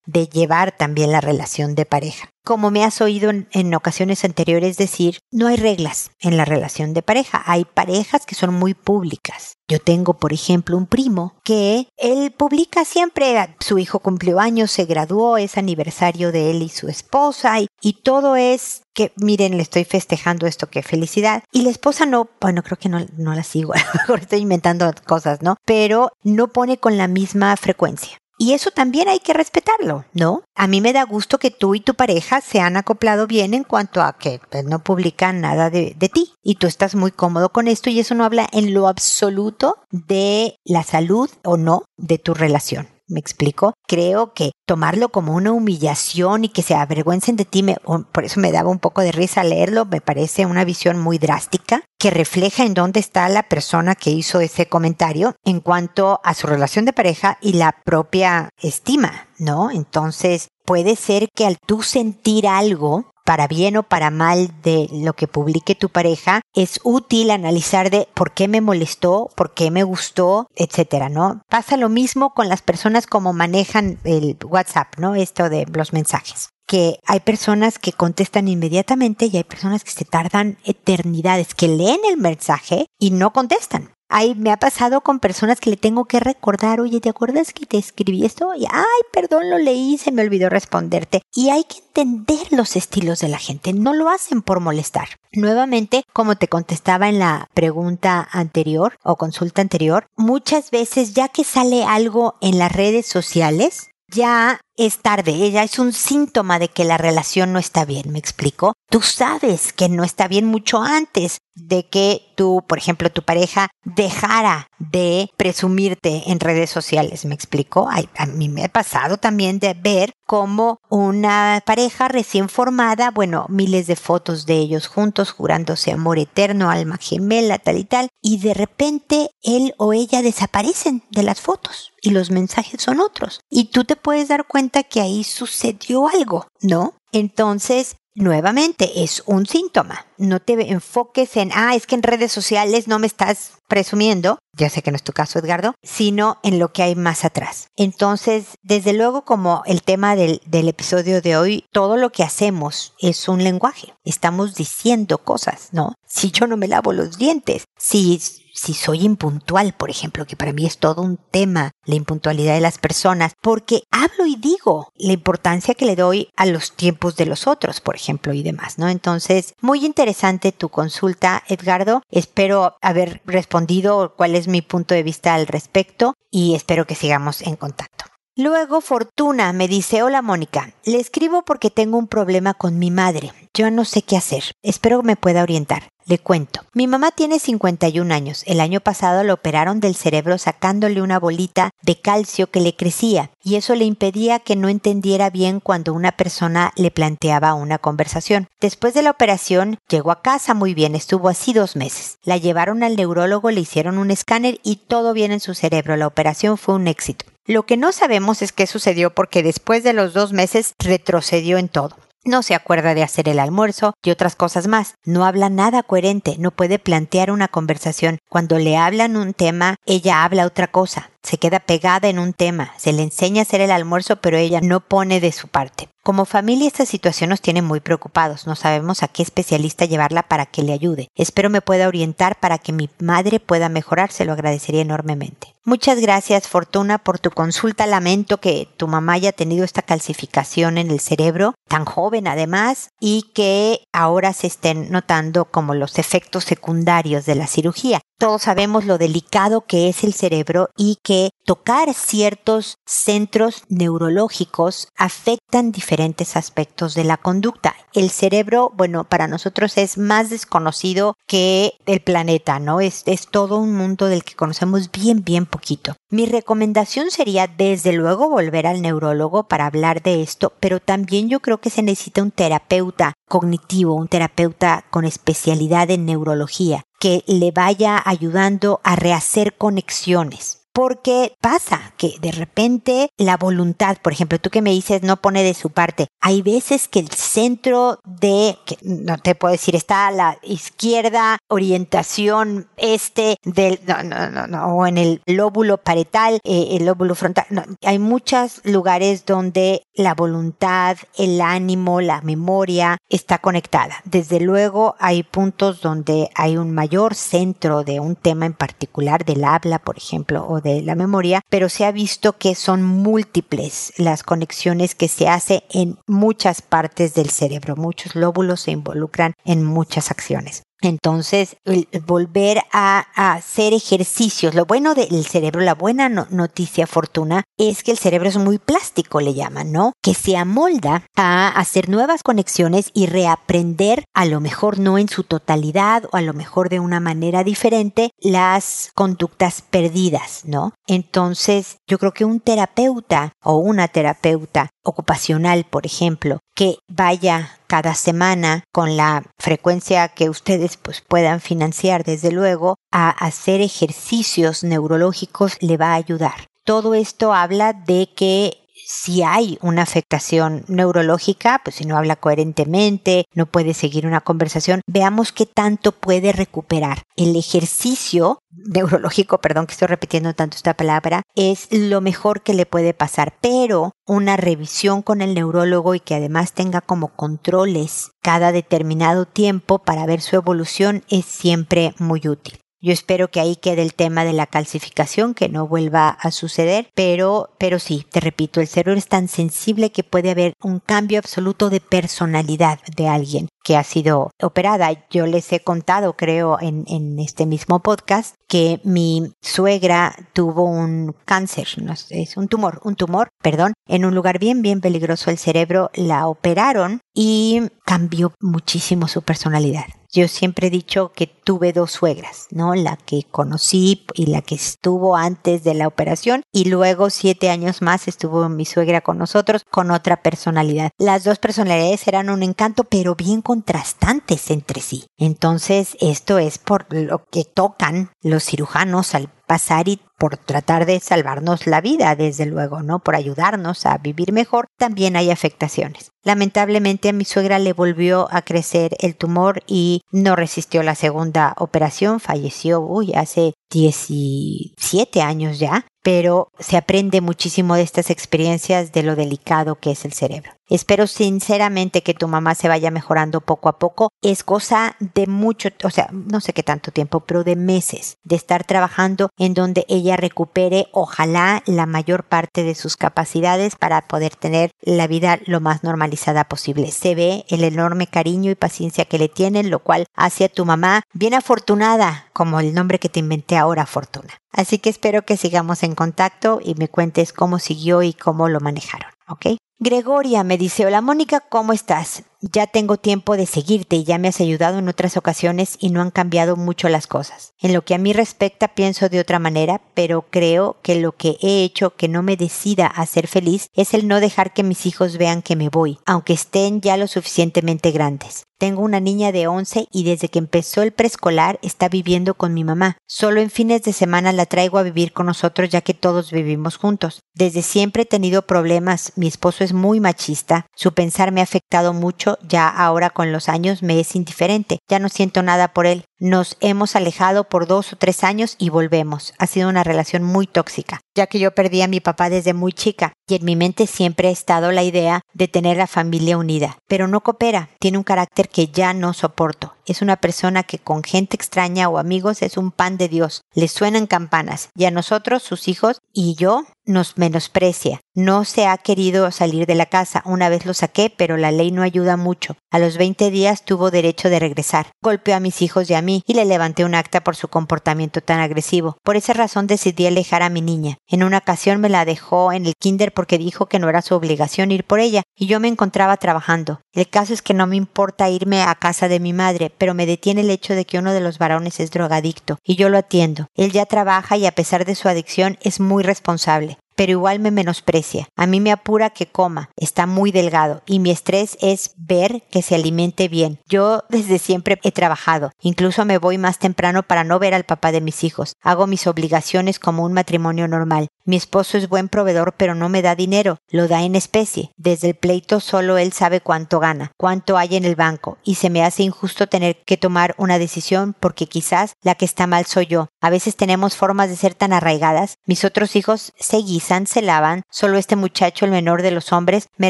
de 0.06 0.28
llevar 0.28 0.76
también 0.76 1.12
la 1.12 1.22
relación 1.22 1.76
de 1.76 1.86
pareja. 1.86 2.30
Como 2.44 2.72
me 2.72 2.84
has 2.84 3.00
oído 3.00 3.30
en, 3.30 3.76
ocasiones 3.76 4.26
anteriores 4.26 4.76
decir, 4.78 5.20
no 5.32 5.48
hay 5.48 5.56
reglas 5.58 6.12
en 6.20 6.36
la 6.36 6.46
relación 6.46 6.94
de 6.94 7.04
pareja. 7.04 7.44
Hay 7.46 7.64
parejas 7.66 8.26
que 8.26 8.34
son 8.34 8.54
muy 8.56 8.74
públicas. 8.74 9.54
Yo 9.68 9.80
tengo, 9.80 10.16
por 10.16 10.34
ejemplo, 10.34 10.78
un 10.78 10.88
primo 10.88 11.36
que 11.44 11.88
él 11.98 12.32
publica 12.32 12.86
siempre, 12.86 13.56
su 13.60 13.78
hijo 13.78 14.00
cumplió 14.00 14.40
años, 14.40 14.72
se 14.72 14.86
graduó, 14.86 15.38
es 15.38 15.58
aniversario 15.58 16.32
de 16.32 16.50
él 16.50 16.64
y 16.64 16.70
su 16.70 16.88
esposa, 16.88 17.60
y, 17.60 17.68
todo 18.02 18.36
es 18.36 18.82
que, 18.96 19.12
miren, 19.18 19.58
le 19.58 19.62
estoy 19.62 19.84
festejando 19.84 20.48
esto, 20.48 20.68
qué 20.68 20.82
felicidad. 20.82 21.44
Y 21.52 21.62
la 21.62 21.70
esposa 21.70 22.08
no, 22.08 22.30
bueno, 22.42 22.64
creo 22.64 22.78
que 22.78 22.90
no, 22.90 23.06
no 23.18 23.36
la 23.36 23.44
sigo, 23.44 23.74
a 24.08 24.14
estoy 24.16 24.40
inventando 24.40 24.92
cosas, 25.06 25.44
¿no? 25.44 25.58
Pero 25.66 26.12
no 26.24 26.48
pone 26.48 26.78
con 26.78 26.98
la 26.98 27.08
misma 27.08 27.56
frecuencia. 27.58 28.18
Y 28.42 28.54
eso 28.54 28.72
también 28.72 29.10
hay 29.10 29.20
que 29.20 29.34
respetarlo, 29.34 30.06
¿no? 30.14 30.44
A 30.56 30.66
mí 30.68 30.80
me 30.80 30.94
da 30.94 31.04
gusto 31.04 31.40
que 31.40 31.52
tú 31.52 31.76
y 31.76 31.82
tu 31.82 31.96
pareja 31.96 32.40
se 32.40 32.62
han 32.62 32.78
acoplado 32.78 33.28
bien 33.28 33.54
en 33.54 33.66
cuanto 33.66 34.02
a 34.02 34.18
que 34.18 34.40
pues, 34.50 34.64
no 34.64 34.80
publican 34.80 35.42
nada 35.42 35.70
de, 35.70 35.94
de, 36.00 36.08
ti 36.08 36.32
y 36.42 36.56
tú 36.56 36.66
estás 36.66 36.96
muy 36.96 37.12
cómodo 37.12 37.50
con 37.50 37.68
esto 37.68 37.90
y 37.90 38.00
eso 38.00 38.16
no 38.16 38.24
habla 38.24 38.48
en 38.54 38.74
lo 38.74 38.88
absoluto 38.88 39.76
de 39.92 40.56
la 40.64 40.84
salud 40.84 41.30
o 41.44 41.58
no 41.58 41.84
de 41.98 42.18
tu 42.18 42.34
relación. 42.34 42.88
¿Me 43.10 43.20
explico? 43.20 43.74
Creo 43.88 44.34
que 44.34 44.52
tomarlo 44.68 45.10
como 45.10 45.34
una 45.34 45.52
humillación 45.52 46.44
y 46.46 46.50
que 46.50 46.62
se 46.62 46.76
avergüencen 46.76 47.36
de 47.36 47.46
ti, 47.46 47.64
me, 47.64 47.78
por 48.12 48.24
eso 48.24 48.40
me 48.40 48.52
daba 48.52 48.70
un 48.70 48.78
poco 48.78 49.02
de 49.02 49.12
risa 49.12 49.44
leerlo, 49.44 49.86
me 49.86 50.00
parece 50.00 50.46
una 50.46 50.64
visión 50.64 51.00
muy 51.00 51.18
drástica 51.18 51.84
que 51.98 52.12
refleja 52.12 52.64
en 52.66 52.76
dónde 52.76 53.00
está 53.00 53.28
la 53.30 53.44
persona 53.44 53.96
que 53.96 54.12
hizo 54.12 54.40
ese 54.40 54.68
comentario 54.68 55.34
en 55.44 55.60
cuanto 55.60 56.22
a 56.24 56.36
su 56.36 56.46
relación 56.46 56.86
de 56.86 56.94
pareja 56.94 57.40
y 57.42 57.54
la 57.54 57.76
propia 57.84 58.50
estima, 58.62 59.28
¿no? 59.40 59.72
Entonces, 59.72 60.50
puede 60.64 60.96
ser 60.96 61.30
que 61.36 61.48
al 61.48 61.58
tú 61.66 61.82
sentir 61.82 62.48
algo, 62.48 63.12
para 63.30 63.48
bien 63.48 63.78
o 63.78 63.84
para 63.84 64.10
mal 64.10 64.50
de 64.64 64.90
lo 64.92 65.14
que 65.14 65.28
publique 65.28 65.76
tu 65.76 65.90
pareja, 65.90 66.42
es 66.56 66.80
útil 66.84 67.30
analizar 67.30 67.92
de 67.92 68.08
por 68.16 68.32
qué 68.32 68.48
me 68.48 68.60
molestó, 68.60 69.30
por 69.36 69.54
qué 69.54 69.70
me 69.70 69.84
gustó, 69.84 70.48
etcétera, 70.56 71.10
¿no? 71.10 71.44
Pasa 71.48 71.78
lo 71.78 71.90
mismo 71.90 72.34
con 72.34 72.50
las 72.50 72.64
personas 72.64 73.06
como 73.06 73.32
manejan 73.32 74.00
el 74.04 74.36
WhatsApp, 74.44 74.98
¿no? 74.98 75.14
Esto 75.14 75.48
de 75.48 75.68
los 75.72 75.94
mensajes 75.94 76.50
que 76.68 77.00
hay 77.06 77.20
personas 77.20 77.80
que 77.80 77.94
contestan 77.94 78.48
inmediatamente 78.48 79.26
y 79.26 79.38
hay 79.38 79.44
personas 79.44 79.84
que 79.84 79.90
se 79.90 80.06
tardan 80.06 80.58
eternidades, 80.64 81.56
que 81.56 81.68
leen 81.68 82.00
el 82.08 82.18
mensaje 82.18 82.86
y 83.00 83.10
no 83.10 83.34
contestan. 83.34 83.92
Ay, 84.12 84.34
me 84.34 84.52
ha 84.52 84.58
pasado 84.58 85.02
con 85.02 85.20
personas 85.20 85.60
que 85.60 85.70
le 85.70 85.78
tengo 85.78 86.06
que 86.06 86.20
recordar, 86.20 86.82
oye, 86.82 87.00
¿te 87.00 87.10
acuerdas 87.10 87.54
que 87.54 87.68
te 87.68 87.78
escribí 87.78 88.26
esto? 88.26 88.56
Y, 88.56 88.66
ay, 88.66 89.02
perdón, 89.14 89.52
lo 89.52 89.60
leí, 89.60 90.00
se 90.00 90.12
me 90.12 90.24
olvidó 90.24 90.50
responderte. 90.50 91.22
Y 91.32 91.52
hay 91.52 91.64
que 91.64 91.78
entender 91.78 92.48
los 92.52 92.76
estilos 92.76 93.20
de 93.20 93.30
la 93.30 93.38
gente, 93.38 93.72
no 93.72 93.94
lo 93.94 94.10
hacen 94.10 94.42
por 94.42 94.62
molestar. 94.62 95.10
Nuevamente, 95.32 96.04
como 96.12 96.38
te 96.38 96.48
contestaba 96.48 97.08
en 97.08 97.20
la 97.20 97.48
pregunta 97.54 98.28
anterior 98.32 98.98
o 99.04 99.16
consulta 99.16 99.62
anterior, 99.62 100.08
muchas 100.18 100.72
veces 100.72 101.14
ya 101.14 101.28
que 101.28 101.44
sale 101.44 101.84
algo 101.84 102.34
en 102.42 102.58
las 102.58 102.72
redes 102.72 103.06
sociales, 103.06 103.92
ya 104.08 104.60
es 104.80 105.00
tarde, 105.00 105.34
ella 105.34 105.64
es 105.64 105.78
un 105.78 105.92
síntoma 105.92 106.58
de 106.58 106.70
que 106.70 106.86
la 106.86 106.98
relación 106.98 107.52
no 107.52 107.60
está 107.60 107.84
bien, 107.84 108.12
¿me 108.12 108.20
explico? 108.20 108.74
Tú 108.90 109.02
sabes 109.02 109.74
que 109.74 109.90
no 109.90 110.06
está 110.06 110.28
bien 110.28 110.46
mucho 110.46 110.82
antes 110.82 111.40
de 111.54 111.88
que 111.88 112.22
tú, 112.36 112.64
por 112.68 112.78
ejemplo, 112.78 113.12
tu 113.12 113.22
pareja 113.24 113.70
dejara 113.84 114.68
de 114.80 115.30
presumirte 115.36 116.24
en 116.28 116.40
redes 116.40 116.70
sociales, 116.70 117.26
¿me 117.26 117.36
explico? 117.36 117.90
a 117.90 118.26
mí 118.26 118.48
me 118.48 118.64
ha 118.64 118.70
pasado 118.70 119.18
también 119.18 119.60
de 119.60 119.74
ver 119.74 120.14
cómo 120.26 120.78
una 120.90 121.62
pareja 121.66 122.08
recién 122.08 122.50
formada, 122.50 123.12
bueno, 123.12 123.48
miles 123.50 123.88
de 123.88 123.96
fotos 123.96 124.46
de 124.46 124.58
ellos 124.58 124.88
juntos, 124.88 125.32
jurándose 125.32 125.92
amor 125.92 126.20
eterno, 126.20 126.70
alma 126.70 126.98
gemela, 127.02 127.58
tal 127.58 127.78
y 127.78 127.84
tal, 127.84 128.10
y 128.22 128.40
de 128.40 128.54
repente 128.54 129.32
él 129.42 129.74
o 129.78 129.92
ella 129.92 130.22
desaparecen 130.22 131.04
de 131.10 131.24
las 131.24 131.42
fotos 131.42 131.92
y 132.02 132.12
los 132.12 132.32
mensajes 132.32 132.82
son 132.82 133.00
otros. 133.00 133.42
Y 133.50 133.66
tú 133.66 133.84
te 133.84 133.96
puedes 133.96 134.28
dar 134.28 134.46
que 134.84 135.02
ahí 135.02 135.24
sucedió 135.24 136.08
algo, 136.08 136.48
¿no? 136.62 136.94
Entonces, 137.12 137.96
nuevamente, 138.16 139.04
es 139.04 139.24
un 139.26 139.46
síntoma. 139.46 140.06
No 140.18 140.40
te 140.40 140.54
enfoques 140.72 141.38
en, 141.38 141.52
ah, 141.54 141.76
es 141.76 141.88
que 141.88 141.96
en 141.96 142.04
redes 142.04 142.32
sociales 142.32 142.88
no 142.88 143.00
me 143.00 143.08
estás 143.08 143.54
presumiendo, 143.68 144.40
ya 144.58 144.70
sé 144.70 144.82
que 144.82 144.92
no 144.92 144.98
es 144.98 145.04
tu 145.04 145.14
caso, 145.14 145.40
Edgardo, 145.40 145.76
sino 145.84 146.38
en 146.44 146.60
lo 146.60 146.74
que 146.74 146.84
hay 146.84 146.96
más 146.96 147.24
atrás. 147.24 147.68
Entonces, 147.78 148.46
desde 148.62 148.94
luego, 148.94 149.24
como 149.24 149.64
el 149.66 149.84
tema 149.84 150.16
del, 150.16 150.42
del 150.46 150.68
episodio 150.68 151.22
de 151.22 151.38
hoy, 151.38 151.66
todo 151.72 151.96
lo 151.96 152.12
que 152.12 152.24
hacemos 152.24 152.94
es 153.00 153.30
un 153.30 153.44
lenguaje. 153.44 153.94
Estamos 154.04 154.56
diciendo 154.56 155.20
cosas, 155.20 155.70
¿no? 155.72 155.94
Si 156.10 156.32
yo 156.32 156.48
no 156.48 156.58
me 156.58 156.68
lavo 156.68 156.92
los 156.92 157.18
dientes, 157.18 157.66
si 157.78 158.20
si 158.60 158.74
soy 158.74 159.06
impuntual, 159.06 159.74
por 159.74 159.90
ejemplo, 159.90 160.26
que 160.26 160.36
para 160.36 160.52
mí 160.52 160.66
es 160.66 160.78
todo 160.78 161.02
un 161.02 161.18
tema, 161.32 161.72
la 161.86 161.96
impuntualidad 161.96 162.56
de 162.56 162.62
las 162.62 162.78
personas, 162.78 163.34
porque 163.42 163.84
hablo 163.90 164.26
y 164.26 164.36
digo 164.36 164.92
la 164.98 165.14
importancia 165.14 165.76
que 165.76 165.86
le 165.86 165.96
doy 165.96 166.30
a 166.36 166.46
los 166.46 166.74
tiempos 166.74 167.16
de 167.16 167.26
los 167.26 167.48
otros, 167.48 167.80
por 167.80 167.96
ejemplo, 167.96 168.34
y 168.34 168.44
demás, 168.44 168.78
¿no? 168.78 168.90
Entonces, 168.90 169.54
muy 169.62 169.86
interesante 169.86 170.52
tu 170.52 170.70
consulta, 170.70 171.44
Edgardo. 171.48 172.02
Espero 172.10 172.76
haber 172.82 173.22
respondido 173.26 174.14
cuál 174.18 174.36
es 174.36 174.48
mi 174.48 174.62
punto 174.62 174.94
de 174.94 175.04
vista 175.04 175.36
al 175.36 175.48
respecto 175.48 176.16
y 176.30 176.56
espero 176.56 176.86
que 176.86 176.96
sigamos 176.96 177.42
en 177.42 177.56
contacto. 177.56 177.99
Luego 178.42 178.80
Fortuna 178.80 179.52
me 179.52 179.68
dice, 179.68 180.02
hola 180.02 180.22
Mónica, 180.22 180.72
le 180.86 180.98
escribo 180.98 181.42
porque 181.42 181.70
tengo 181.70 181.98
un 181.98 182.08
problema 182.08 182.54
con 182.54 182.80
mi 182.80 182.90
madre. 182.90 183.34
Yo 183.54 183.70
no 183.70 183.84
sé 183.84 184.02
qué 184.02 184.16
hacer. 184.16 184.54
Espero 184.64 185.04
me 185.04 185.18
pueda 185.18 185.44
orientar. 185.44 185.90
Le 186.06 186.20
cuento. 186.20 186.62
Mi 186.74 186.88
mamá 186.88 187.12
tiene 187.12 187.38
51 187.38 188.14
años. 188.14 188.44
El 188.46 188.62
año 188.62 188.80
pasado 188.80 189.26
la 189.26 189.34
operaron 189.34 189.82
del 189.82 189.94
cerebro 189.94 190.38
sacándole 190.38 191.02
una 191.02 191.20
bolita 191.20 191.72
de 191.82 192.00
calcio 192.00 192.50
que 192.50 192.62
le 192.62 192.78
crecía 192.78 193.30
y 193.44 193.56
eso 193.56 193.76
le 193.76 193.84
impedía 193.84 194.40
que 194.40 194.56
no 194.56 194.70
entendiera 194.70 195.30
bien 195.30 195.60
cuando 195.60 195.94
una 195.94 196.14
persona 196.14 196.72
le 196.78 196.92
planteaba 196.92 197.54
una 197.56 197.78
conversación. 197.78 198.48
Después 198.62 198.94
de 198.94 199.02
la 199.02 199.12
operación 199.12 199.80
llegó 199.90 200.12
a 200.12 200.22
casa 200.22 200.54
muy 200.54 200.74
bien, 200.74 200.96
estuvo 200.96 201.28
así 201.28 201.52
dos 201.52 201.76
meses. 201.76 202.20
La 202.24 202.38
llevaron 202.38 202.84
al 202.84 202.96
neurólogo, 202.96 203.52
le 203.52 203.60
hicieron 203.60 203.98
un 203.98 204.12
escáner 204.12 204.62
y 204.64 204.78
todo 204.78 205.12
bien 205.12 205.34
en 205.34 205.42
su 205.42 205.56
cerebro. 205.56 205.98
La 205.98 206.08
operación 206.08 206.58
fue 206.58 206.76
un 206.76 206.88
éxito. 206.88 207.26
Lo 207.50 207.64
que 207.64 207.78
no 207.78 207.92
sabemos 207.92 208.44
es 208.44 208.52
qué 208.52 208.68
sucedió 208.68 209.10
porque 209.10 209.42
después 209.42 209.84
de 209.84 209.94
los 209.94 210.14
dos 210.14 210.34
meses 210.34 210.76
retrocedió 210.78 211.58
en 211.58 211.68
todo. 211.68 211.98
No 212.24 212.44
se 212.44 212.54
acuerda 212.54 212.94
de 212.94 213.02
hacer 213.02 213.28
el 213.28 213.40
almuerzo 213.40 213.96
y 214.04 214.12
otras 214.12 214.36
cosas 214.36 214.68
más. 214.68 214.94
No 215.04 215.26
habla 215.26 215.50
nada 215.50 215.82
coherente, 215.82 216.36
no 216.38 216.52
puede 216.52 216.78
plantear 216.78 217.32
una 217.32 217.48
conversación. 217.48 218.20
Cuando 218.30 218.60
le 218.60 218.78
hablan 218.78 219.18
un 219.18 219.34
tema, 219.34 219.78
ella 219.88 220.24
habla 220.24 220.46
otra 220.46 220.68
cosa. 220.68 221.10
Se 221.24 221.40
queda 221.40 221.60
pegada 221.60 222.08
en 222.08 222.20
un 222.20 222.34
tema. 222.34 222.72
Se 222.78 222.94
le 222.94 223.02
enseña 223.02 223.42
a 223.42 223.46
hacer 223.46 223.62
el 223.62 223.72
almuerzo, 223.72 224.18
pero 224.18 224.38
ella 224.38 224.62
no 224.62 224.82
pone 224.82 225.20
de 225.20 225.32
su 225.32 225.48
parte. 225.48 225.90
Como 226.10 226.26
familia 226.26 226.66
esta 226.66 226.88
situación 226.88 227.30
nos 227.30 227.40
tiene 227.40 227.62
muy 227.62 227.82
preocupados. 227.82 228.48
No 228.48 228.56
sabemos 228.56 229.04
a 229.04 229.08
qué 229.08 229.22
especialista 229.22 229.86
llevarla 229.86 230.24
para 230.24 230.48
que 230.48 230.64
le 230.64 230.74
ayude. 230.74 231.08
Espero 231.14 231.52
me 231.52 231.62
pueda 231.62 231.88
orientar 231.88 232.40
para 232.40 232.58
que 232.58 232.74
mi 232.74 232.90
madre 232.98 233.40
pueda 233.40 233.70
mejorar. 233.70 234.12
Se 234.12 234.26
lo 234.26 234.34
agradecería 234.34 234.82
enormemente. 234.82 235.54
Muchas 235.66 236.00
gracias, 236.00 236.48
Fortuna, 236.48 236.98
por 236.98 237.20
tu 237.20 237.30
consulta. 237.30 237.86
Lamento 237.86 238.40
que 238.40 238.68
tu 238.76 238.88
mamá 238.88 239.14
haya 239.14 239.34
tenido 239.34 239.64
esta 239.64 239.84
calcificación 239.84 240.80
en 240.80 240.90
el 240.90 241.00
cerebro, 241.00 241.54
tan 241.68 241.86
joven 241.86 242.28
además, 242.28 242.90
y 243.00 243.30
que 243.36 243.84
ahora 243.94 244.34
se 244.34 244.48
estén 244.48 244.90
notando 244.90 245.46
como 245.46 245.76
los 245.76 246.00
efectos 246.00 246.44
secundarios 246.44 247.28
de 247.28 247.36
la 247.36 247.46
cirugía. 247.46 248.02
Todos 248.20 248.42
sabemos 248.42 248.84
lo 248.84 248.98
delicado 248.98 249.62
que 249.62 249.88
es 249.88 250.04
el 250.04 250.14
cerebro 250.14 250.72
y 250.76 250.98
que 251.02 251.30
tocar 251.46 251.94
ciertos 251.94 252.76
centros 252.86 253.64
neurológicos 253.70 254.90
afectan 254.98 255.72
diferentes 255.72 256.36
aspectos 256.36 256.96
de 256.96 257.06
la 257.06 257.16
conducta. 257.16 257.76
El 257.94 258.10
cerebro, 258.10 258.74
bueno, 258.76 259.06
para 259.06 259.30
nosotros 259.30 259.78
es 259.78 259.98
más 259.98 260.30
desconocido 260.30 261.16
que 261.28 261.76
el 261.86 262.02
planeta, 262.02 262.60
¿no? 262.60 262.82
Es, 262.82 263.04
es 263.06 263.30
todo 263.30 263.58
un 263.58 263.74
mundo 263.74 264.08
del 264.08 264.26
que 264.26 264.36
conocemos 264.36 264.92
bien, 264.92 265.24
bien 265.24 265.46
poquito. 265.46 265.96
Mi 266.10 266.26
recomendación 266.26 267.12
sería 267.12 267.48
desde 267.48 267.94
luego 267.94 268.30
volver 268.30 268.68
al 268.68 268.82
neurólogo 268.82 269.48
para 269.48 269.66
hablar 269.66 270.04
de 270.04 270.22
esto, 270.22 270.52
pero 270.60 270.82
también 270.82 271.30
yo 271.30 271.40
creo 271.40 271.62
que 271.62 271.70
se 271.70 271.84
necesita 271.84 272.22
un 272.22 272.32
terapeuta 272.32 273.14
cognitivo, 273.30 273.96
un 273.96 274.10
terapeuta 274.10 274.84
con 274.90 275.06
especialidad 275.06 275.90
en 275.90 276.06
neurología 276.06 276.84
que 277.00 277.24
le 277.28 277.52
vaya 277.52 278.02
ayudando 278.04 278.82
a 278.84 278.96
rehacer 278.96 279.56
conexiones. 279.56 280.59
Porque 280.74 281.34
pasa 281.42 281.94
que 281.98 282.16
de 282.22 282.32
repente 282.32 283.10
la 283.18 283.38
voluntad, 283.38 283.98
por 284.02 284.14
ejemplo, 284.14 284.40
tú 284.40 284.50
que 284.50 284.62
me 284.62 284.72
dices 284.72 285.04
no 285.04 285.18
pone 285.18 285.44
de 285.44 285.54
su 285.54 285.70
parte, 285.70 286.08
hay 286.22 286.42
veces 286.42 286.88
que 286.88 287.00
el 287.00 287.10
centro 287.10 288.00
de, 288.06 288.58
que 288.66 288.78
no 288.82 289.18
te 289.18 289.36
puedo 289.36 289.52
decir, 289.52 289.76
está 289.76 290.08
a 290.08 290.12
la 290.12 290.38
izquierda, 290.44 291.38
orientación 291.48 292.68
este 292.78 293.38
del, 293.44 293.80
no, 293.86 294.04
no, 294.04 294.30
no, 294.30 294.48
no 294.48 294.68
o 294.76 294.86
en 294.86 294.98
el 294.98 295.22
lóbulo 295.26 295.78
paretal, 295.78 296.40
eh, 296.44 296.68
el 296.72 296.86
lóbulo 296.86 297.16
frontal, 297.16 297.46
hay 297.84 298.00
muchos 298.00 298.62
lugares 298.64 299.26
donde 299.26 299.84
la 299.94 300.16
voluntad, 300.16 300.98
el 301.18 301.42
ánimo, 301.42 302.02
la 302.02 302.22
memoria 302.22 302.98
está 303.10 303.40
conectada. 303.40 304.02
Desde 304.06 304.40
luego 304.40 304.96
hay 305.00 305.24
puntos 305.24 305.82
donde 305.82 306.30
hay 306.36 306.58
un 306.58 306.72
mayor 306.72 307.16
centro 307.16 307.84
de 307.84 308.00
un 308.00 308.16
tema 308.16 308.46
en 308.46 308.54
particular, 308.54 309.26
del 309.26 309.44
habla, 309.44 309.80
por 309.80 309.98
ejemplo, 309.98 310.46
o 310.48 310.59
de 310.62 310.82
la 310.82 310.96
memoria, 310.96 311.42
pero 311.50 311.70
se 311.70 311.86
ha 311.86 311.92
visto 311.92 312.38
que 312.38 312.56
son 312.56 312.84
múltiples 312.84 313.94
las 313.98 314.24
conexiones 314.24 314.96
que 314.96 315.08
se 315.08 315.28
hace 315.28 315.64
en 315.72 315.98
muchas 316.08 316.62
partes 316.62 317.14
del 317.14 317.30
cerebro. 317.30 317.76
Muchos 317.76 318.16
lóbulos 318.16 318.62
se 318.62 318.72
involucran 318.72 319.34
en 319.46 319.64
muchas 319.64 320.12
acciones. 320.12 320.64
Entonces, 320.82 321.58
volver 322.06 322.62
a, 322.72 323.06
hacer 323.16 323.74
ejercicios. 323.74 324.56
Lo 324.56 324.66
bueno 324.66 324.96
del 324.96 325.26
cerebro, 325.26 325.62
la 325.62 325.76
buena 325.76 326.10
noticia, 326.10 326.88
fortuna, 326.88 327.44
es 327.58 327.84
que 327.84 327.92
el 327.92 327.98
cerebro 327.98 328.30
es 328.30 328.38
muy 328.38 328.58
plástico, 328.58 329.20
le 329.20 329.34
llaman, 329.34 329.72
¿no? 329.72 329.94
Que 330.02 330.14
se 330.14 330.38
amolda 330.38 331.04
a 331.16 331.50
hacer 331.50 331.90
nuevas 331.90 332.24
conexiones 332.24 332.92
y 332.94 333.08
reaprender, 333.08 334.06
a 334.14 334.26
lo 334.26 334.40
mejor 334.40 334.80
no 334.80 334.98
en 334.98 335.10
su 335.10 335.24
totalidad 335.24 336.04
o 336.12 336.18
a 336.18 336.22
lo 336.22 336.34
mejor 336.34 336.70
de 336.70 336.80
una 336.80 337.00
manera 337.00 337.44
diferente, 337.44 338.12
las 338.20 338.92
conductas 338.96 339.62
perdidas, 339.62 340.44
¿no? 340.46 340.74
Entonces, 340.88 341.78
yo 341.88 341.98
creo 342.00 342.14
que 342.14 342.26
un 342.26 342.40
terapeuta 342.40 343.34
o 343.44 343.58
una 343.58 343.88
terapeuta 343.88 344.70
ocupacional, 344.84 345.66
por 345.70 345.86
ejemplo, 345.86 346.40
que 346.56 346.78
vaya 346.88 347.59
cada 347.70 347.94
semana 347.94 348.64
con 348.74 348.98
la 348.98 349.24
frecuencia 349.38 350.08
que 350.10 350.30
ustedes 350.30 350.76
pues 350.76 351.02
puedan 351.08 351.40
financiar 351.40 352.04
desde 352.04 352.32
luego 352.32 352.78
a 352.92 353.10
hacer 353.12 353.62
ejercicios 353.62 354.64
neurológicos 354.64 355.56
le 355.62 355.78
va 355.78 355.92
a 355.92 355.96
ayudar. 355.96 356.48
Todo 356.66 356.96
esto 356.96 357.32
habla 357.32 357.74
de 357.74 358.10
que 358.16 358.58
si 358.86 359.24
hay 359.24 359.58
una 359.62 359.84
afectación 359.84 360.64
neurológica, 360.68 361.62
pues 361.64 361.78
si 361.78 361.86
no 361.86 361.98
habla 361.98 362.16
coherentemente, 362.16 363.26
no 363.34 363.46
puede 363.46 363.74
seguir 363.74 364.06
una 364.06 364.22
conversación, 364.22 364.82
veamos 364.88 365.32
qué 365.32 365.46
tanto 365.46 365.92
puede 365.92 366.32
recuperar. 366.32 367.04
El 367.16 367.36
ejercicio 367.36 368.40
neurológico, 368.52 369.40
perdón 369.40 369.68
que 369.68 369.74
estoy 369.74 369.88
repitiendo 369.88 370.34
tanto 370.34 370.58
esta 370.58 370.74
palabra, 370.74 371.24
es 371.36 371.68
lo 371.72 372.02
mejor 372.02 372.42
que 372.42 372.54
le 372.54 372.66
puede 372.66 372.94
pasar, 372.94 373.36
pero 373.42 373.92
una 374.06 374.38
revisión 374.38 375.02
con 375.02 375.22
el 375.22 375.34
neurólogo 375.34 375.96
y 375.96 376.00
que 376.00 376.16
además 376.16 376.54
tenga 376.54 376.82
como 376.82 377.10
controles 377.10 378.12
cada 378.22 378.52
determinado 378.52 379.26
tiempo 379.26 379.80
para 379.80 380.06
ver 380.06 380.22
su 380.22 380.36
evolución 380.36 381.04
es 381.10 381.26
siempre 381.26 381.94
muy 382.00 382.28
útil. 382.28 382.60
Yo 382.82 382.94
espero 382.94 383.30
que 383.30 383.42
ahí 383.42 383.58
quede 383.58 383.82
el 383.82 383.94
tema 383.94 384.24
de 384.24 384.32
la 384.32 384.48
calcificación, 384.48 385.34
que 385.34 385.50
no 385.50 385.68
vuelva 385.68 386.10
a 386.10 386.32
suceder, 386.32 386.88
pero, 386.96 387.50
pero 387.58 387.78
sí, 387.78 388.06
te 388.10 388.22
repito, 388.22 388.62
el 388.62 388.68
cerebro 388.68 388.98
es 388.98 389.08
tan 389.08 389.28
sensible 389.28 389.92
que 389.92 390.06
puede 390.06 390.32
haber 390.32 390.54
un 390.64 390.80
cambio 390.80 391.20
absoluto 391.20 391.70
de 391.70 391.82
personalidad 391.82 392.80
de 392.96 393.10
alguien 393.10 393.50
que 393.66 393.76
ha 393.76 393.84
sido 393.84 394.32
operada. 394.42 394.90
Yo 395.10 395.28
les 395.28 395.52
he 395.52 395.60
contado, 395.60 396.14
creo, 396.14 396.58
en, 396.62 397.20
este 397.20 397.46
mismo 397.46 397.82
podcast, 397.82 398.36
que 398.48 398.80
mi 398.86 399.34
suegra 399.42 400.16
tuvo 400.32 400.64
un 400.64 401.14
cáncer, 401.26 401.68
no 401.82 401.98
sé, 401.98 402.22
es 402.22 402.38
un 402.38 402.48
tumor, 402.48 402.80
un 402.84 402.96
tumor, 402.96 403.28
perdón, 403.42 403.74
en 403.88 404.06
un 404.06 404.16
lugar 404.16 404.40
bien, 404.40 404.62
bien 404.62 404.80
peligroso 404.80 405.30
del 405.30 405.38
cerebro, 405.38 405.92
la 405.94 406.28
operaron 406.28 407.02
y 407.14 407.64
cambió 407.84 408.32
muchísimo 408.40 409.10
su 409.10 409.22
personalidad. 409.22 409.86
Yo 410.12 410.28
siempre 410.28 410.68
he 410.68 410.72
dicho 410.72 411.12
que 411.14 411.28
tuve 411.28 411.72
dos 411.72 411.92
suegras, 411.92 412.48
¿no? 412.50 412.74
La 412.74 412.98
que 412.98 413.24
conocí 413.30 414.06
y 414.16 414.26
la 414.26 414.42
que 414.42 414.56
estuvo 414.56 415.16
antes 415.16 415.64
de 415.64 415.76
la 415.76 415.88
operación 415.88 416.42
y 416.52 416.66
luego 416.66 417.10
siete 417.10 417.50
años 417.50 417.82
más 417.82 418.08
estuvo 418.08 418.50
mi 418.50 418.66
suegra 418.66 419.02
con 419.02 419.20
nosotros 419.20 419.66
con 419.70 419.92
otra 419.92 420.24
personalidad. 420.24 420.92
Las 420.98 421.24
dos 421.24 421.38
personalidades 421.38 422.08
eran 422.08 422.30
un 422.30 422.42
encanto 422.42 422.86
pero 422.86 423.16
bien 423.16 423.42
contrastantes 423.42 424.50
entre 424.50 424.82
sí. 424.82 425.06
Entonces 425.18 425.96
esto 426.02 426.40
es 426.40 426.58
por 426.58 426.88
lo 426.90 427.24
que 427.26 427.46
tocan 427.46 428.12
los 428.22 428.44
cirujanos 428.44 429.14
al 429.14 429.30
pasar 429.48 429.88
y 429.88 430.00
por 430.20 430.38
tratar 430.38 430.86
de 430.86 431.00
salvarnos 431.00 431.66
la 431.66 431.82
vida, 431.82 432.16
desde 432.16 432.46
luego, 432.46 432.84
¿no? 432.84 433.00
Por 433.00 433.16
ayudarnos 433.16 433.86
a 433.86 433.98
vivir 433.98 434.34
mejor, 434.34 434.68
también 434.78 435.16
hay 435.16 435.32
afectaciones. 435.32 436.12
Lamentablemente 436.24 437.10
a 437.10 437.14
mi 437.14 437.26
suegra 437.26 437.58
le 437.58 437.74
volvió 437.74 438.28
a 438.30 438.44
crecer 438.44 438.96
el 439.00 439.16
tumor 439.16 439.64
y 439.66 440.02
no 440.12 440.36
resistió 440.36 440.84
la 440.84 440.96
segunda 440.96 441.56
operación, 441.58 442.20
falleció, 442.20 442.82
uy, 442.82 443.14
hace 443.16 443.54
17 443.72 445.22
años 445.22 445.58
ya, 445.58 445.86
pero 446.04 446.50
se 446.60 446.78
aprende 446.78 447.22
muchísimo 447.22 447.76
de 447.76 447.84
estas 447.84 448.10
experiencias 448.10 448.92
de 448.92 449.04
lo 449.04 449.16
delicado 449.16 449.76
que 449.76 449.92
es 449.92 450.06
el 450.06 450.14
cerebro. 450.14 450.52
Espero 450.70 451.08
sinceramente 451.08 452.04
que 452.04 452.14
tu 452.14 452.28
mamá 452.28 452.54
se 452.54 452.68
vaya 452.68 452.92
mejorando 452.92 453.42
poco 453.42 453.70
a 453.70 453.80
poco. 453.80 454.12
Es 454.22 454.44
cosa 454.44 454.96
de 455.00 455.26
mucho, 455.26 455.70
o 455.84 455.90
sea, 455.90 456.10
no 456.12 456.40
sé 456.42 456.54
qué 456.54 456.62
tanto 456.62 456.92
tiempo, 456.92 457.22
pero 457.22 457.44
de 457.44 457.56
meses 457.56 458.18
de 458.24 458.36
estar 458.36 458.64
trabajando 458.64 459.30
en 459.38 459.56
donde 459.56 459.86
ella 459.88 460.16
recupere, 460.16 460.88
ojalá, 460.92 461.64
la 461.66 461.88
mayor 461.88 462.24
parte 462.24 462.64
de 462.64 462.76
sus 462.76 462.98
capacidades 462.98 463.76
para 463.76 464.08
poder 464.08 464.36
tener 464.36 464.70
la 464.82 465.08
vida 465.08 465.40
lo 465.46 465.60
más 465.60 465.84
normalizada 465.84 466.44
posible. 466.44 466.92
Se 466.92 467.16
ve 467.16 467.46
el 467.50 467.64
enorme 467.64 468.06
cariño 468.06 468.52
y 468.52 468.56
paciencia 468.56 469.06
que 469.06 469.18
le 469.18 469.28
tienen, 469.28 469.72
lo 469.72 469.80
cual 469.80 470.06
hace 470.16 470.46
a 470.46 470.50
tu 470.50 470.66
mamá 470.66 471.02
bien 471.14 471.34
afortunada, 471.34 472.28
como 472.32 472.60
el 472.60 472.76
nombre 472.76 473.00
que 473.00 473.10
te 473.10 473.20
inventé 473.20 473.58
ahora, 473.58 473.88
Fortuna. 473.88 474.40
Así 474.52 474.78
que 474.78 474.90
espero 474.90 475.24
que 475.24 475.38
sigamos 475.38 475.82
en 475.82 475.96
contacto 475.96 476.60
y 476.64 476.76
me 476.76 476.90
cuentes 476.90 477.34
cómo 477.34 477.58
siguió 477.58 478.04
y 478.04 478.14
cómo 478.14 478.50
lo 478.50 478.60
manejaron, 478.60 479.12
¿ok? 479.28 479.58
Gregoria 479.82 480.44
me 480.44 480.58
dice, 480.58 480.86
hola 480.86 481.00
Mónica, 481.00 481.40
¿cómo 481.40 481.72
estás? 481.72 482.24
Ya 482.42 482.68
tengo 482.68 482.96
tiempo 482.96 483.36
de 483.36 483.46
seguirte 483.46 483.98
y 483.98 484.06
ya 484.06 484.18
me 484.18 484.30
has 484.30 484.40
ayudado 484.40 484.80
en 484.80 484.88
otras 484.88 485.18
ocasiones 485.18 485.76
y 485.78 485.90
no 485.90 486.02
han 486.02 486.10
cambiado 486.10 486.56
mucho 486.56 486.88
las 486.88 487.06
cosas. 487.06 487.54
En 487.60 487.74
lo 487.74 487.84
que 487.84 487.94
a 487.94 487.98
mí 487.98 488.14
respecta 488.14 488.70
pienso 488.70 489.10
de 489.10 489.20
otra 489.20 489.40
manera, 489.40 489.82
pero 489.94 490.26
creo 490.30 490.78
que 490.82 490.96
lo 490.96 491.12
que 491.12 491.38
he 491.42 491.66
hecho 491.66 491.98
que 491.98 492.08
no 492.08 492.24
me 492.24 492.38
decida 492.38 492.88
a 492.88 493.06
ser 493.06 493.28
feliz 493.28 493.68
es 493.74 493.94
el 493.94 494.08
no 494.08 494.22
dejar 494.22 494.54
que 494.54 494.64
mis 494.64 494.86
hijos 494.86 495.18
vean 495.18 495.42
que 495.42 495.58
me 495.58 495.68
voy, 495.68 496.00
aunque 496.06 496.32
estén 496.32 496.80
ya 496.80 496.96
lo 496.96 497.08
suficientemente 497.08 497.92
grandes. 497.92 498.46
Tengo 498.60 498.82
una 498.82 499.00
niña 499.00 499.32
de 499.32 499.48
11 499.48 499.88
y 499.90 500.04
desde 500.04 500.28
que 500.28 500.38
empezó 500.38 500.82
el 500.82 500.92
preescolar 500.92 501.60
está 501.62 501.88
viviendo 501.88 502.34
con 502.34 502.54
mi 502.54 502.66
mamá. 502.66 502.98
Solo 503.08 503.40
en 503.40 503.50
fines 503.50 503.84
de 503.84 503.94
semana 503.94 504.34
la 504.34 504.46
traigo 504.46 504.78
a 504.78 504.84
vivir 504.84 505.14
con 505.14 505.28
nosotros 505.28 505.70
ya 505.70 505.80
que 505.80 505.94
todos 505.94 506.32
vivimos 506.32 506.76
juntos. 506.76 507.22
Desde 507.34 507.62
siempre 507.62 508.04
he 508.04 508.06
tenido 508.06 508.42
problemas, 508.42 509.14
mi 509.16 509.28
esposo 509.28 509.64
es 509.64 509.72
muy 509.72 510.02
machista, 510.02 510.66
su 510.76 510.94
pensar 510.94 511.32
me 511.32 511.40
ha 511.40 511.46
afectado 511.46 511.94
mucho, 511.94 512.29
ya 512.48 512.68
ahora 512.68 513.10
con 513.10 513.32
los 513.32 513.50
años 513.50 513.82
me 513.82 514.00
es 514.00 514.16
indiferente, 514.16 514.80
ya 514.88 515.00
no 515.00 515.10
siento 515.10 515.42
nada 515.42 515.74
por 515.74 515.86
él. 515.86 516.06
Nos 516.22 516.58
hemos 516.60 516.98
alejado 516.98 517.46
por 517.46 517.66
dos 517.66 517.94
o 517.94 517.96
tres 517.96 518.26
años 518.26 518.56
y 518.58 518.68
volvemos. 518.70 519.34
Ha 519.38 519.48
sido 519.48 519.70
una 519.70 519.86
relación 519.86 520.22
muy 520.22 520.48
tóxica, 520.48 521.00
ya 521.16 521.28
que 521.28 521.40
yo 521.40 521.52
perdí 521.52 521.82
a 521.82 521.88
mi 521.88 522.02
papá 522.02 522.30
desde 522.30 522.54
muy 522.54 522.74
chica 522.74 523.14
y 523.26 523.36
en 523.36 523.46
mi 523.46 523.56
mente 523.56 523.88
siempre 523.88 524.28
ha 524.28 524.32
estado 524.32 524.74
la 524.74 524.84
idea 524.84 525.22
de 525.34 525.48
tener 525.48 525.78
la 525.78 525.88
familia 525.88 526.38
unida. 526.38 526.78
Pero 526.90 527.08
no 527.08 527.22
coopera, 527.22 527.70
tiene 527.80 527.98
un 527.98 528.04
carácter 528.04 528.50
que 528.50 528.68
ya 528.68 528.94
no 528.94 529.14
soporto. 529.14 529.76
Es 529.86 530.02
una 530.02 530.18
persona 530.18 530.64
que 530.64 530.78
con 530.78 531.04
gente 531.04 531.38
extraña 531.38 531.88
o 531.88 531.98
amigos 531.98 532.42
es 532.42 532.58
un 532.58 532.72
pan 532.72 532.98
de 532.98 533.08
Dios. 533.08 533.42
Le 533.54 533.70
suenan 533.70 534.06
campanas 534.06 534.70
y 534.76 534.86
a 534.86 534.92
nosotros, 534.92 535.42
sus 535.42 535.70
hijos 535.70 536.00
y 536.12 536.36
yo 536.36 536.66
nos 536.86 537.18
menosprecia. 537.18 538.02
No 538.16 538.46
se 538.46 538.66
ha 538.66 538.78
querido 538.78 539.32
salir 539.32 539.68
de 539.68 539.76
la 539.76 539.86
casa. 539.86 540.24
Una 540.26 540.50
vez 540.50 540.66
lo 540.66 540.74
saqué, 540.74 541.14
pero 541.16 541.38
la 541.38 541.52
ley 541.52 541.72
no 541.72 541.84
ayuda 541.84 542.18
mucho. 542.18 542.58
A 542.72 542.80
los 542.80 542.98
20 542.98 543.30
días 543.32 543.64
tuvo 543.64 543.92
derecho 543.92 544.30
de 544.30 544.40
regresar. 544.40 544.88
Golpeó 545.02 545.36
a 545.36 545.40
mis 545.40 545.62
hijos 545.62 545.90
y 545.90 545.94
a 545.94 546.02
mí 546.02 546.09
y 546.10 546.34
le 546.34 546.46
levanté 546.46 546.86
un 546.86 546.96
acta 546.96 547.22
por 547.22 547.36
su 547.36 547.48
comportamiento 547.48 548.22
tan 548.22 548.40
agresivo. 548.40 548.98
Por 549.04 549.16
esa 549.16 549.34
razón 549.34 549.68
decidí 549.68 550.08
alejar 550.08 550.42
a 550.42 550.50
mi 550.50 550.62
niña. 550.62 550.98
En 551.08 551.24
una 551.24 551.38
ocasión 551.38 551.80
me 551.80 551.90
la 551.90 552.06
dejó 552.06 552.52
en 552.52 552.66
el 552.66 552.74
kinder 552.80 553.14
porque 553.14 553.38
dijo 553.38 553.68
que 553.68 553.80
no 553.80 553.90
era 553.90 554.02
su 554.02 554.16
obligación 554.16 554.72
ir 554.72 554.84
por 554.84 555.00
ella 555.00 555.24
y 555.36 555.48
yo 555.48 555.60
me 555.60 555.68
encontraba 555.68 556.18
trabajando. 556.18 556.82
El 556.94 557.10
caso 557.10 557.34
es 557.34 557.42
que 557.42 557.54
no 557.54 557.68
me 557.68 557.76
importa 557.76 558.30
irme 558.30 558.64
a 558.64 558.76
casa 558.76 559.08
de 559.08 559.20
mi 559.20 559.34
madre, 559.34 559.72
pero 559.78 559.94
me 559.94 560.06
detiene 560.06 560.42
el 560.42 560.50
hecho 560.50 560.74
de 560.74 560.86
que 560.86 561.00
uno 561.00 561.14
de 561.14 561.22
los 561.22 561.38
varones 561.38 561.80
es 561.80 561.92
drogadicto 561.92 562.58
y 562.64 562.76
yo 562.76 562.90
lo 562.90 562.98
atiendo. 562.98 563.48
Él 563.56 563.72
ya 563.72 563.86
trabaja 563.86 564.38
y 564.38 564.46
a 564.46 564.52
pesar 564.52 564.86
de 564.86 564.96
su 564.96 565.08
adicción 565.08 565.58
es 565.62 565.80
muy 565.80 566.04
responsable 566.04 566.78
pero 567.00 567.14
igual 567.14 567.40
me 567.40 567.50
menosprecia. 567.50 568.28
A 568.36 568.46
mí 568.46 568.60
me 568.60 568.74
apura 568.74 569.10
que 569.12 569.26
coma, 569.26 569.70
está 569.78 570.06
muy 570.06 570.32
delgado 570.32 570.82
y 570.86 571.00
mi 571.00 571.12
estrés 571.12 571.58
es 571.62 571.94
ver 571.96 572.44
que 572.52 572.62
se 572.62 572.76
alimente 572.76 573.30
bien. 573.30 573.60
Yo 573.70 574.04
desde 574.10 574.38
siempre 574.38 574.78
he 574.84 574.92
trabajado, 574.92 575.52
incluso 575.62 576.04
me 576.04 576.18
voy 576.18 576.38
más 576.38 576.60
temprano 576.60 577.04
para 577.04 577.24
no 577.24 577.40
ver 577.40 577.54
al 577.54 577.64
papá 577.64 577.94
de 577.94 578.02
mis 578.02 578.26
hijos. 578.26 578.52
Hago 578.62 578.86
mis 578.86 579.08
obligaciones 579.08 579.80
como 579.80 580.04
un 580.04 580.12
matrimonio 580.12 580.68
normal. 580.68 581.08
Mi 581.26 581.36
esposo 581.36 581.78
es 581.78 581.90
buen 581.90 582.10
proveedor, 582.10 582.54
pero 582.58 582.76
no 582.76 582.90
me 582.90 583.02
da 583.02 583.16
dinero, 583.16 583.60
lo 583.70 583.88
da 583.88 584.04
en 584.04 584.16
especie. 584.16 584.72
Desde 584.78 585.10
el 585.10 585.16
pleito 585.16 585.60
solo 585.60 585.98
él 585.98 586.12
sabe 586.14 586.42
cuánto 586.42 586.80
gana, 586.80 587.12
cuánto 587.18 587.58
hay 587.58 587.76
en 587.76 587.86
el 587.86 587.96
banco, 587.96 588.38
y 588.44 588.56
se 588.56 588.70
me 588.70 588.84
hace 588.84 589.04
injusto 589.04 589.48
tener 589.48 589.78
que 589.86 589.98
tomar 589.98 590.34
una 590.38 590.58
decisión 590.58 591.16
porque 591.20 591.46
quizás 591.46 591.94
la 592.02 592.16
que 592.16 592.26
está 592.26 592.48
mal 592.48 592.66
soy 592.66 592.88
yo. 592.88 593.10
A 593.22 593.30
veces 593.30 593.56
tenemos 593.56 593.96
formas 593.96 594.30
de 594.30 594.38
ser 594.38 594.56
tan 594.56 594.74
arraigadas. 594.74 595.38
Mis 595.46 595.66
otros 595.66 595.96
hijos 595.96 596.34
se 596.40 596.58
guisan, 596.58 597.06
se 597.06 597.22
lavan, 597.22 597.62
solo 597.70 597.98
este 597.98 598.16
muchacho, 598.16 598.66
el 598.66 598.72
menor 598.72 599.02
de 599.02 599.12
los 599.12 599.32
hombres, 599.32 599.68
me 599.78 599.90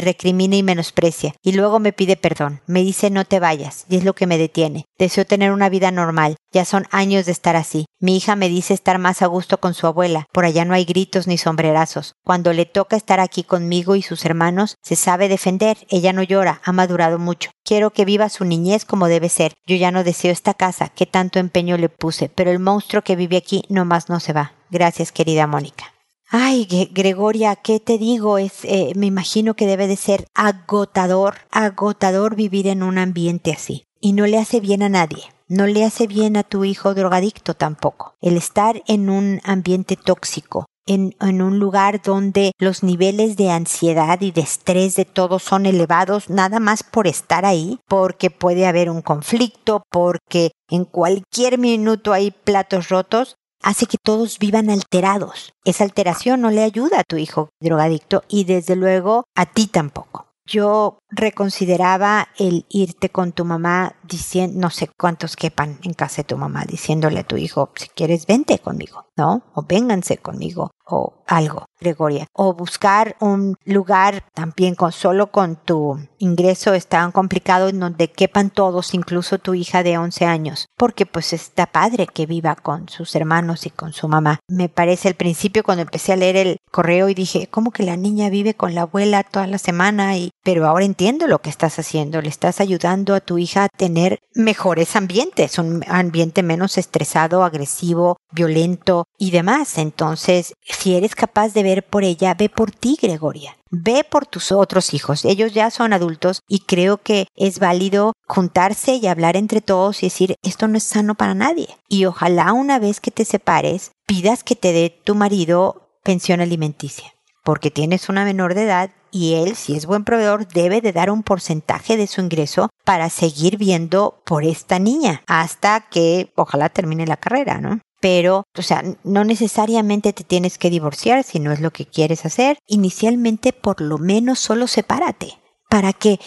recrimina 0.00 0.56
y 0.56 0.62
menosprecia, 0.62 1.34
y 1.42 1.52
luego 1.52 1.78
me 1.78 1.92
pide 1.92 2.16
perdón. 2.16 2.60
Me 2.66 2.82
dice 2.82 3.10
no 3.10 3.24
te 3.24 3.40
vayas, 3.40 3.86
y 3.88 3.96
es 3.96 4.04
lo 4.04 4.14
que 4.14 4.26
me 4.26 4.38
detiene. 4.38 4.84
Deseo 4.98 5.24
tener 5.24 5.52
una 5.52 5.68
vida 5.68 5.90
normal. 5.90 6.36
Ya 6.52 6.64
son 6.64 6.86
años 6.90 7.26
de 7.26 7.32
estar 7.32 7.54
así. 7.54 7.86
Mi 8.00 8.16
hija 8.16 8.34
me 8.34 8.48
dice 8.48 8.74
estar 8.74 8.98
más 8.98 9.22
a 9.22 9.26
gusto 9.26 9.60
con 9.60 9.74
su 9.74 9.86
abuela. 9.86 10.26
Por 10.32 10.44
allá 10.44 10.64
no 10.64 10.74
hay 10.74 10.84
gritos 10.84 11.26
ni 11.26 11.38
sombrerazos. 11.38 12.14
Cuando 12.24 12.52
le 12.52 12.66
toca 12.66 12.96
estar 12.96 13.20
aquí 13.20 13.44
conmigo 13.44 13.94
y 13.94 14.02
sus 14.02 14.24
hermanos, 14.24 14.76
se 14.82 14.96
sabe 14.96 15.28
defender. 15.28 15.78
Ella 15.88 16.12
no 16.12 16.22
llora, 16.22 16.60
ha 16.64 16.72
madurado 16.72 17.18
mucho. 17.18 17.50
Quiero 17.64 17.90
que 17.90 18.04
viva 18.04 18.28
su 18.28 18.44
niñez 18.44 18.84
como 18.84 19.06
debe 19.06 19.28
ser. 19.28 19.54
Yo 19.66 19.76
ya 19.76 19.92
no 19.92 20.02
deseo 20.02 20.32
esta 20.32 20.54
casa, 20.54 20.88
que 20.88 21.06
tanto 21.06 21.38
empeño 21.38 21.76
le 21.76 21.88
puse, 21.88 22.28
pero 22.28 22.50
el 22.50 22.58
monstruo 22.58 23.02
que 23.02 23.16
vive 23.16 23.36
aquí 23.36 23.62
nomás 23.68 24.08
no 24.08 24.18
se 24.18 24.32
va. 24.32 24.54
Gracias, 24.70 25.12
querida 25.12 25.46
Mónica. 25.46 25.94
Ay, 26.32 26.68
Gregoria, 26.92 27.56
¿qué 27.56 27.80
te 27.80 27.98
digo? 27.98 28.38
Es, 28.38 28.64
eh, 28.64 28.92
me 28.94 29.06
imagino 29.06 29.54
que 29.54 29.66
debe 29.66 29.88
de 29.88 29.96
ser 29.96 30.26
agotador, 30.34 31.34
agotador 31.50 32.36
vivir 32.36 32.68
en 32.68 32.84
un 32.84 32.98
ambiente 32.98 33.52
así. 33.52 33.84
Y 34.00 34.12
no 34.12 34.26
le 34.26 34.38
hace 34.38 34.60
bien 34.60 34.84
a 34.84 34.88
nadie. 34.88 35.24
No 35.50 35.66
le 35.66 35.84
hace 35.84 36.06
bien 36.06 36.36
a 36.36 36.44
tu 36.44 36.64
hijo 36.64 36.94
drogadicto 36.94 37.54
tampoco. 37.54 38.14
El 38.20 38.36
estar 38.36 38.84
en 38.86 39.10
un 39.10 39.40
ambiente 39.42 39.96
tóxico, 39.96 40.66
en, 40.86 41.16
un 41.20 41.58
lugar 41.58 42.00
donde 42.02 42.52
los 42.60 42.84
niveles 42.84 43.36
de 43.36 43.50
ansiedad 43.50 44.20
y 44.20 44.30
de 44.30 44.42
estrés 44.42 44.94
de 44.94 45.06
todos 45.06 45.42
son 45.42 45.66
elevados 45.66 46.30
nada 46.30 46.60
más 46.60 46.84
por 46.84 47.08
estar 47.08 47.44
ahí, 47.44 47.80
porque 47.88 48.30
puede 48.30 48.64
haber 48.64 48.90
un 48.90 49.02
conflicto, 49.02 49.82
porque 49.90 50.52
en 50.68 50.84
cualquier 50.84 51.58
minuto 51.58 52.12
hay 52.12 52.30
platos 52.30 52.88
rotos, 52.88 53.34
hace 53.60 53.86
que 53.86 53.98
todos 54.00 54.38
vivan 54.38 54.70
alterados. 54.70 55.52
Esa 55.64 55.82
alteración 55.82 56.42
no 56.42 56.52
le 56.52 56.62
ayuda 56.62 57.00
a 57.00 57.04
tu 57.04 57.16
hijo 57.16 57.48
drogadicto 57.60 58.22
y 58.28 58.44
desde 58.44 58.76
luego 58.76 59.24
a 59.34 59.46
ti 59.46 59.66
tampoco. 59.66 60.29
Yo 60.50 60.98
reconsideraba 61.10 62.26
el 62.36 62.66
irte 62.70 63.08
con 63.08 63.30
tu 63.30 63.44
mamá 63.44 63.94
diciendo, 64.02 64.58
no 64.58 64.70
sé 64.70 64.88
cuántos 64.98 65.36
quepan 65.36 65.78
en 65.84 65.94
casa 65.94 66.22
de 66.22 66.24
tu 66.24 66.36
mamá, 66.36 66.64
diciéndole 66.64 67.20
a 67.20 67.22
tu 67.22 67.36
hijo, 67.36 67.70
si 67.76 67.86
quieres, 67.88 68.26
vente 68.26 68.58
conmigo, 68.58 69.06
¿no? 69.16 69.44
O 69.54 69.62
vénganse 69.62 70.16
conmigo, 70.18 70.72
o 70.90 71.14
algo, 71.26 71.66
Gregoria. 71.80 72.26
O 72.32 72.54
buscar 72.54 73.16
un 73.20 73.56
lugar 73.64 74.24
también 74.34 74.74
con 74.74 74.92
solo 74.92 75.30
con 75.30 75.56
tu 75.56 75.98
ingreso 76.18 76.74
es 76.74 76.86
tan 76.86 77.12
complicado 77.12 77.68
en 77.68 77.80
donde 77.80 78.10
quepan 78.10 78.50
todos, 78.50 78.94
incluso 78.94 79.38
tu 79.38 79.54
hija 79.54 79.82
de 79.82 79.96
11 79.96 80.26
años, 80.26 80.66
porque 80.76 81.06
pues 81.06 81.32
está 81.32 81.66
padre 81.66 82.06
que 82.06 82.26
viva 82.26 82.56
con 82.56 82.88
sus 82.88 83.14
hermanos 83.14 83.66
y 83.66 83.70
con 83.70 83.92
su 83.92 84.08
mamá. 84.08 84.40
Me 84.48 84.68
parece 84.68 85.08
al 85.08 85.14
principio 85.14 85.62
cuando 85.62 85.82
empecé 85.82 86.12
a 86.12 86.16
leer 86.16 86.36
el 86.36 86.56
correo 86.70 87.08
y 87.08 87.14
dije, 87.14 87.48
¿cómo 87.48 87.70
que 87.70 87.84
la 87.84 87.96
niña 87.96 88.28
vive 88.28 88.54
con 88.54 88.74
la 88.74 88.82
abuela 88.82 89.22
toda 89.22 89.46
la 89.46 89.58
semana? 89.58 90.16
Y, 90.16 90.30
pero 90.42 90.66
ahora 90.66 90.84
entiendo 90.84 91.26
lo 91.26 91.40
que 91.40 91.50
estás 91.50 91.78
haciendo, 91.78 92.20
le 92.20 92.28
estás 92.28 92.60
ayudando 92.60 93.14
a 93.14 93.20
tu 93.20 93.38
hija 93.38 93.64
a 93.64 93.68
tener 93.68 94.18
mejores 94.34 94.96
ambientes, 94.96 95.58
un 95.58 95.84
ambiente 95.86 96.42
menos 96.42 96.78
estresado, 96.78 97.44
agresivo, 97.44 98.16
violento 98.32 99.06
y 99.18 99.30
demás. 99.30 99.78
Entonces, 99.78 100.54
si 100.80 100.94
eres 100.96 101.14
capaz 101.14 101.52
de 101.52 101.62
ver 101.62 101.84
por 101.84 102.04
ella, 102.04 102.34
ve 102.34 102.48
por 102.48 102.70
ti, 102.70 102.98
Gregoria. 103.00 103.56
Ve 103.70 104.04
por 104.08 104.26
tus 104.26 104.50
otros 104.50 104.94
hijos. 104.94 105.24
Ellos 105.24 105.52
ya 105.52 105.70
son 105.70 105.92
adultos 105.92 106.40
y 106.48 106.60
creo 106.60 106.98
que 106.98 107.26
es 107.36 107.58
válido 107.58 108.14
juntarse 108.26 108.94
y 108.94 109.06
hablar 109.06 109.36
entre 109.36 109.60
todos 109.60 110.02
y 110.02 110.06
decir, 110.06 110.36
esto 110.42 110.68
no 110.68 110.76
es 110.76 110.84
sano 110.84 111.14
para 111.14 111.34
nadie. 111.34 111.68
Y 111.88 112.06
ojalá 112.06 112.52
una 112.52 112.78
vez 112.78 113.00
que 113.00 113.10
te 113.10 113.24
separes, 113.24 113.92
pidas 114.06 114.42
que 114.42 114.56
te 114.56 114.72
dé 114.72 114.90
tu 115.04 115.14
marido 115.14 115.88
pensión 116.02 116.40
alimenticia 116.40 117.12
porque 117.44 117.70
tienes 117.70 118.08
una 118.08 118.24
menor 118.24 118.54
de 118.54 118.64
edad 118.64 118.90
y 119.10 119.34
él, 119.34 119.56
si 119.56 119.76
es 119.76 119.86
buen 119.86 120.04
proveedor, 120.04 120.46
debe 120.46 120.80
de 120.80 120.92
dar 120.92 121.10
un 121.10 121.22
porcentaje 121.22 121.96
de 121.96 122.06
su 122.06 122.20
ingreso 122.20 122.68
para 122.84 123.10
seguir 123.10 123.56
viendo 123.56 124.22
por 124.24 124.44
esta 124.44 124.78
niña 124.78 125.22
hasta 125.26 125.80
que 125.80 126.32
ojalá 126.36 126.68
termine 126.68 127.06
la 127.06 127.16
carrera, 127.16 127.60
¿no? 127.60 127.80
Pero, 128.00 128.44
o 128.56 128.62
sea, 128.62 128.82
no 129.04 129.24
necesariamente 129.24 130.12
te 130.12 130.24
tienes 130.24 130.58
que 130.58 130.70
divorciar 130.70 131.22
si 131.22 131.38
no 131.38 131.52
es 131.52 131.60
lo 131.60 131.70
que 131.70 131.86
quieres 131.86 132.24
hacer. 132.24 132.58
Inicialmente, 132.66 133.52
por 133.52 133.80
lo 133.80 133.98
menos, 133.98 134.38
solo 134.38 134.66
sepárate 134.66 135.38
para 135.68 135.92
que 135.92 136.18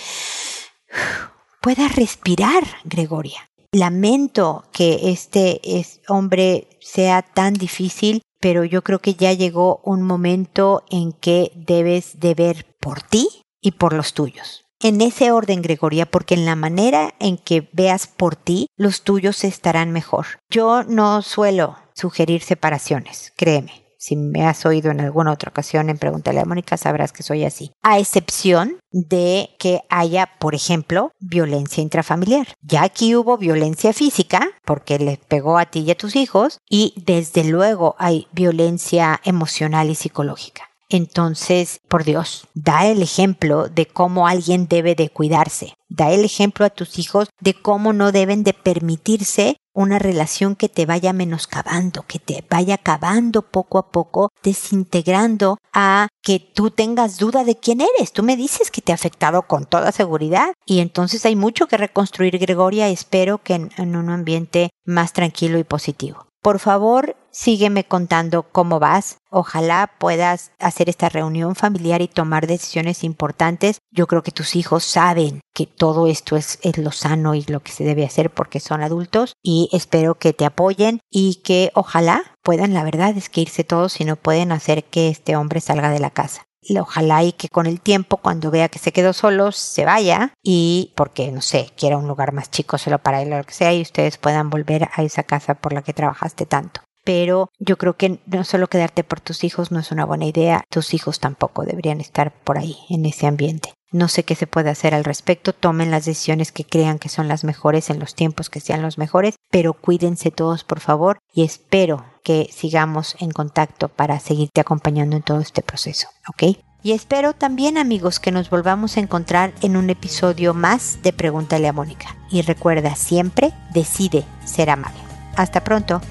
puedas 1.62 1.96
respirar, 1.96 2.64
Gregoria. 2.84 3.50
Lamento 3.72 4.66
que 4.72 5.10
este 5.12 5.60
hombre 6.08 6.68
sea 6.80 7.24
tan 7.24 7.56
difícil 7.56 8.22
pero 8.44 8.66
yo 8.66 8.82
creo 8.82 9.00
que 9.00 9.14
ya 9.14 9.32
llegó 9.32 9.80
un 9.86 10.02
momento 10.02 10.84
en 10.90 11.14
que 11.14 11.54
debes 11.56 12.20
de 12.20 12.34
ver 12.36 12.66
por 12.82 13.02
ti 13.02 13.26
y 13.62 13.72
por 13.72 13.94
los 13.94 14.14
tuyos. 14.14 14.62
En 14.84 15.00
ese 15.00 15.32
orden, 15.32 15.62
Gregoria, 15.62 16.06
porque 16.06 16.34
en 16.36 16.46
la 16.46 16.58
manera 16.58 17.13
en 17.19 17.38
que 17.38 17.69
veas 17.72 18.06
por 18.06 18.36
ti, 18.36 18.67
los 18.76 19.04
tuyos 19.04 19.46
estarán 19.46 19.93
mejor. 19.93 20.26
Yo 20.50 20.84
no 20.84 21.22
suelo 21.22 21.78
sugerir 21.96 22.41
separaciones, 22.41 23.32
créeme. 23.38 23.86
Si 23.98 24.17
me 24.17 24.46
has 24.46 24.65
oído 24.65 24.91
en 24.91 25.00
alguna 25.00 25.32
otra 25.32 25.52
ocasión 25.52 25.89
en 25.89 25.98
Pregúntale 25.98 26.41
a 26.41 26.46
Mónica, 26.46 26.76
sabrás 26.76 27.13
que 27.13 27.24
soy 27.24 27.46
así. 27.46 27.72
A 27.82 27.98
excepción 27.98 28.78
de 28.91 29.52
que 29.58 29.84
haya, 29.89 30.30
por 30.38 30.54
ejemplo, 30.54 31.12
violencia 31.22 31.82
intrafamiliar. 31.82 32.48
Ya 32.62 32.84
aquí 32.84 33.15
hubo 33.15 33.38
violencia 33.38 33.93
física, 33.93 34.50
porque 34.65 35.00
le 35.00 35.17
pegó 35.30 35.58
a 35.58 35.67
ti 35.67 35.80
y 35.80 35.91
a 35.91 35.96
tus 35.96 36.17
hijos, 36.17 36.58
y 36.69 36.93
desde 37.06 37.46
luego 37.46 37.96
hay 37.98 38.28
violencia 38.34 39.22
emocional 39.24 39.89
y 39.89 39.96
psicológica. 39.96 40.73
Entonces, 40.94 41.80
por 41.88 42.04
Dios, 42.04 42.48
da 42.54 42.86
el 42.86 43.02
ejemplo 43.02 43.68
de 43.68 43.88
cómo 43.88 44.28
alguien 44.28 44.68
debe 44.68 44.94
de 44.94 45.10
cuidarse. 45.10 45.74
Da 45.90 46.12
el 46.12 46.24
ejemplo 46.24 46.66
a 46.66 46.70
tus 46.70 47.00
hijos 47.00 47.30
de 47.42 47.56
cómo 47.56 47.94
no 47.94 48.12
deben 48.12 48.44
de 48.44 48.54
permitirse 48.54 49.58
una 49.74 49.98
relación 49.98 50.56
que 50.56 50.70
te 50.70 50.86
vaya 50.86 51.12
menoscabando, 51.12 52.04
que 52.04 52.20
te 52.20 52.46
vaya 52.48 52.76
acabando 52.76 53.42
poco 53.42 53.80
a 53.80 53.90
poco, 53.90 54.30
desintegrando 54.44 55.58
a 55.74 56.10
que 56.22 56.38
tú 56.40 56.70
tengas 56.70 57.18
duda 57.18 57.44
de 57.44 57.58
quién 57.58 57.82
eres. 57.82 58.14
Tú 58.14 58.22
me 58.22 58.38
dices 58.38 58.70
que 58.70 58.84
te 58.84 58.92
ha 58.92 58.96
afectado 58.96 59.48
con 59.48 59.66
toda 59.66 59.92
seguridad 59.92 60.54
y 60.64 60.78
entonces 60.78 61.26
hay 61.26 61.36
mucho 61.36 61.66
que 61.66 61.78
reconstruir, 61.78 62.38
Gregoria. 62.38 62.90
Espero 62.90 63.40
que 63.40 63.56
en, 63.56 63.72
en 63.78 63.96
un 63.96 64.12
ambiente 64.12 64.70
más 64.86 65.12
tranquilo 65.12 65.58
y 65.58 65.64
positivo. 65.64 66.28
Por 66.44 66.60
favor, 66.60 67.16
sígueme 67.32 67.86
contando 67.86 68.44
cómo 68.44 68.78
vas. 68.78 69.16
Ojalá 69.30 69.92
puedas 69.98 70.52
hacer 70.60 70.90
esta 70.90 71.08
reunión 71.08 71.56
familiar 71.56 72.02
y 72.02 72.10
tomar 72.10 72.48
decisiones 72.48 73.06
importantes. 73.06 73.78
Yo 73.92 74.08
creo 74.08 74.24
que 74.24 74.34
tus 74.34 74.58
hijos 74.58 74.84
saben 74.84 75.40
que 75.54 75.68
todo 75.68 76.06
esto 76.06 76.36
es, 76.36 76.60
lo 76.76 76.92
sano 76.92 77.34
y 77.34 77.44
lo 77.44 77.62
que 77.62 77.72
se 77.72 77.86
debe 77.86 78.04
hacer 78.04 78.30
porque 78.30 78.60
son 78.60 78.84
adultos 78.84 79.36
y 79.42 79.70
espero 79.72 80.16
que 80.16 80.34
te 80.34 80.44
apoyen 80.44 81.00
y 81.10 81.36
que 81.46 81.72
ojalá 81.76 82.22
puedan, 82.44 82.74
la 82.74 82.84
verdad 82.84 83.16
es 83.16 83.30
que 83.30 83.40
irse 83.40 83.64
todos 83.64 83.94
si 83.94 84.04
no 84.04 84.18
pueden 84.18 84.52
hacer 84.52 84.84
que 84.84 85.08
este 85.08 85.38
hombre 85.38 85.62
salga 85.62 85.92
de 85.92 86.02
la 86.02 86.10
casa 86.10 86.44
ojalá 86.80 87.23
y 87.23 87.34
que 87.34 87.49
con 87.49 87.67
el 87.67 87.82
tiempo, 87.82 88.17
cuando 88.17 88.52
vea 88.52 88.69
que 88.69 88.80
se 88.80 88.91
quedó 88.91 89.13
solo, 89.13 89.52
se 89.52 89.86
vaya 89.86 90.34
y 90.41 90.91
porque, 90.95 91.32
no 91.32 91.41
sé, 91.41 91.71
quiera 91.78 91.97
un 91.97 92.08
lugar 92.08 92.34
más 92.34 92.52
chico 92.52 92.78
solo 92.78 92.99
para 92.99 93.21
él 93.21 93.34
o 93.34 93.38
lo 93.38 93.43
que 93.43 93.54
sea 93.54 93.73
y 93.73 93.82
ustedes 93.82 94.17
puedan 94.17 94.49
volver 94.49 94.89
a 94.93 95.04
esa 95.04 95.23
casa 95.23 95.56
por 95.56 95.73
la 95.73 95.82
que 95.82 95.93
trabajaste 95.93 96.45
tanto. 96.45 96.82
Pero 97.04 97.49
yo 97.60 97.78
creo 97.78 97.97
que 97.97 98.19
no 98.26 98.43
solo 98.45 98.67
quedarte 98.67 99.04
por 99.04 99.19
tus 99.19 99.43
hijos 99.43 99.71
no 99.71 99.80
es 99.80 99.91
una 99.91 100.06
buena 100.06 100.26
idea, 100.26 100.63
tus 100.69 100.93
hijos 100.93 101.19
tampoco 101.19 101.65
deberían 101.65 101.99
estar 101.99 102.32
por 102.32 102.58
ahí, 102.58 102.78
en 102.89 103.06
ese 103.06 103.28
ambiente. 103.28 103.73
No 103.91 104.08
sé 104.08 104.23
qué 104.23 104.36
se 104.36 104.47
puede 104.47 104.69
hacer 104.69 104.95
al 104.95 105.04
respecto, 105.04 105.54
tomen 105.54 105.91
las 105.91 106.06
decisiones 106.06 106.52
que 106.52 106.63
crean 106.63 106.97
que 106.97 107.10
son 107.10 107.28
las 107.28 107.43
mejores 107.43 107.89
en 107.89 107.99
los 107.99 108.15
tiempos 108.15 108.49
que 108.49 108.62
sean 108.62 108.82
los 108.82 108.97
mejores, 108.97 109.36
pero 109.52 109.73
cuídense 109.73 110.32
todos 110.32 110.63
por 110.63 110.80
favor 110.80 111.19
y 111.34 111.43
espero 111.43 112.04
que 112.24 112.50
sigamos 112.52 113.16
en 113.20 113.32
contacto 113.32 113.90
para 113.90 114.20
seguirte 114.20 114.62
acompañando 114.62 115.16
en 115.16 115.24
todo 115.24 115.40
este 115.40 115.62
proceso, 115.62 116.08
¿ok? 116.28 116.58
Y 116.86 116.92
espero 116.92 117.34
también 117.34 117.78
amigos 117.78 118.20
que 118.20 118.32
nos 118.32 118.50
volvamos 118.50 118.98
a 118.98 119.00
encontrar 119.00 119.54
en 119.62 119.78
un 119.78 119.90
episodio 119.90 120.54
más 120.54 121.00
de 121.02 121.14
Pregúntale 121.14 121.70
a 121.70 121.74
Mónica. 121.74 122.18
Y 122.30 122.42
recuerda 122.42 122.96
siempre, 122.96 123.54
decide 123.74 124.26
ser 124.44 124.70
amable. 124.70 125.00
Hasta 125.38 125.64
pronto. 125.64 126.02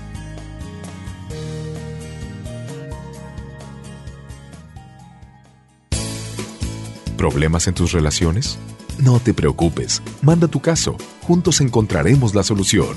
¿Problemas 7.18 7.66
en 7.66 7.74
tus 7.74 7.92
relaciones? 7.92 8.58
No 8.98 9.20
te 9.20 9.34
preocupes, 9.34 10.02
manda 10.22 10.48
tu 10.48 10.60
caso, 10.60 10.96
juntos 11.22 11.60
encontraremos 11.60 12.34
la 12.34 12.42
solución. 12.42 12.96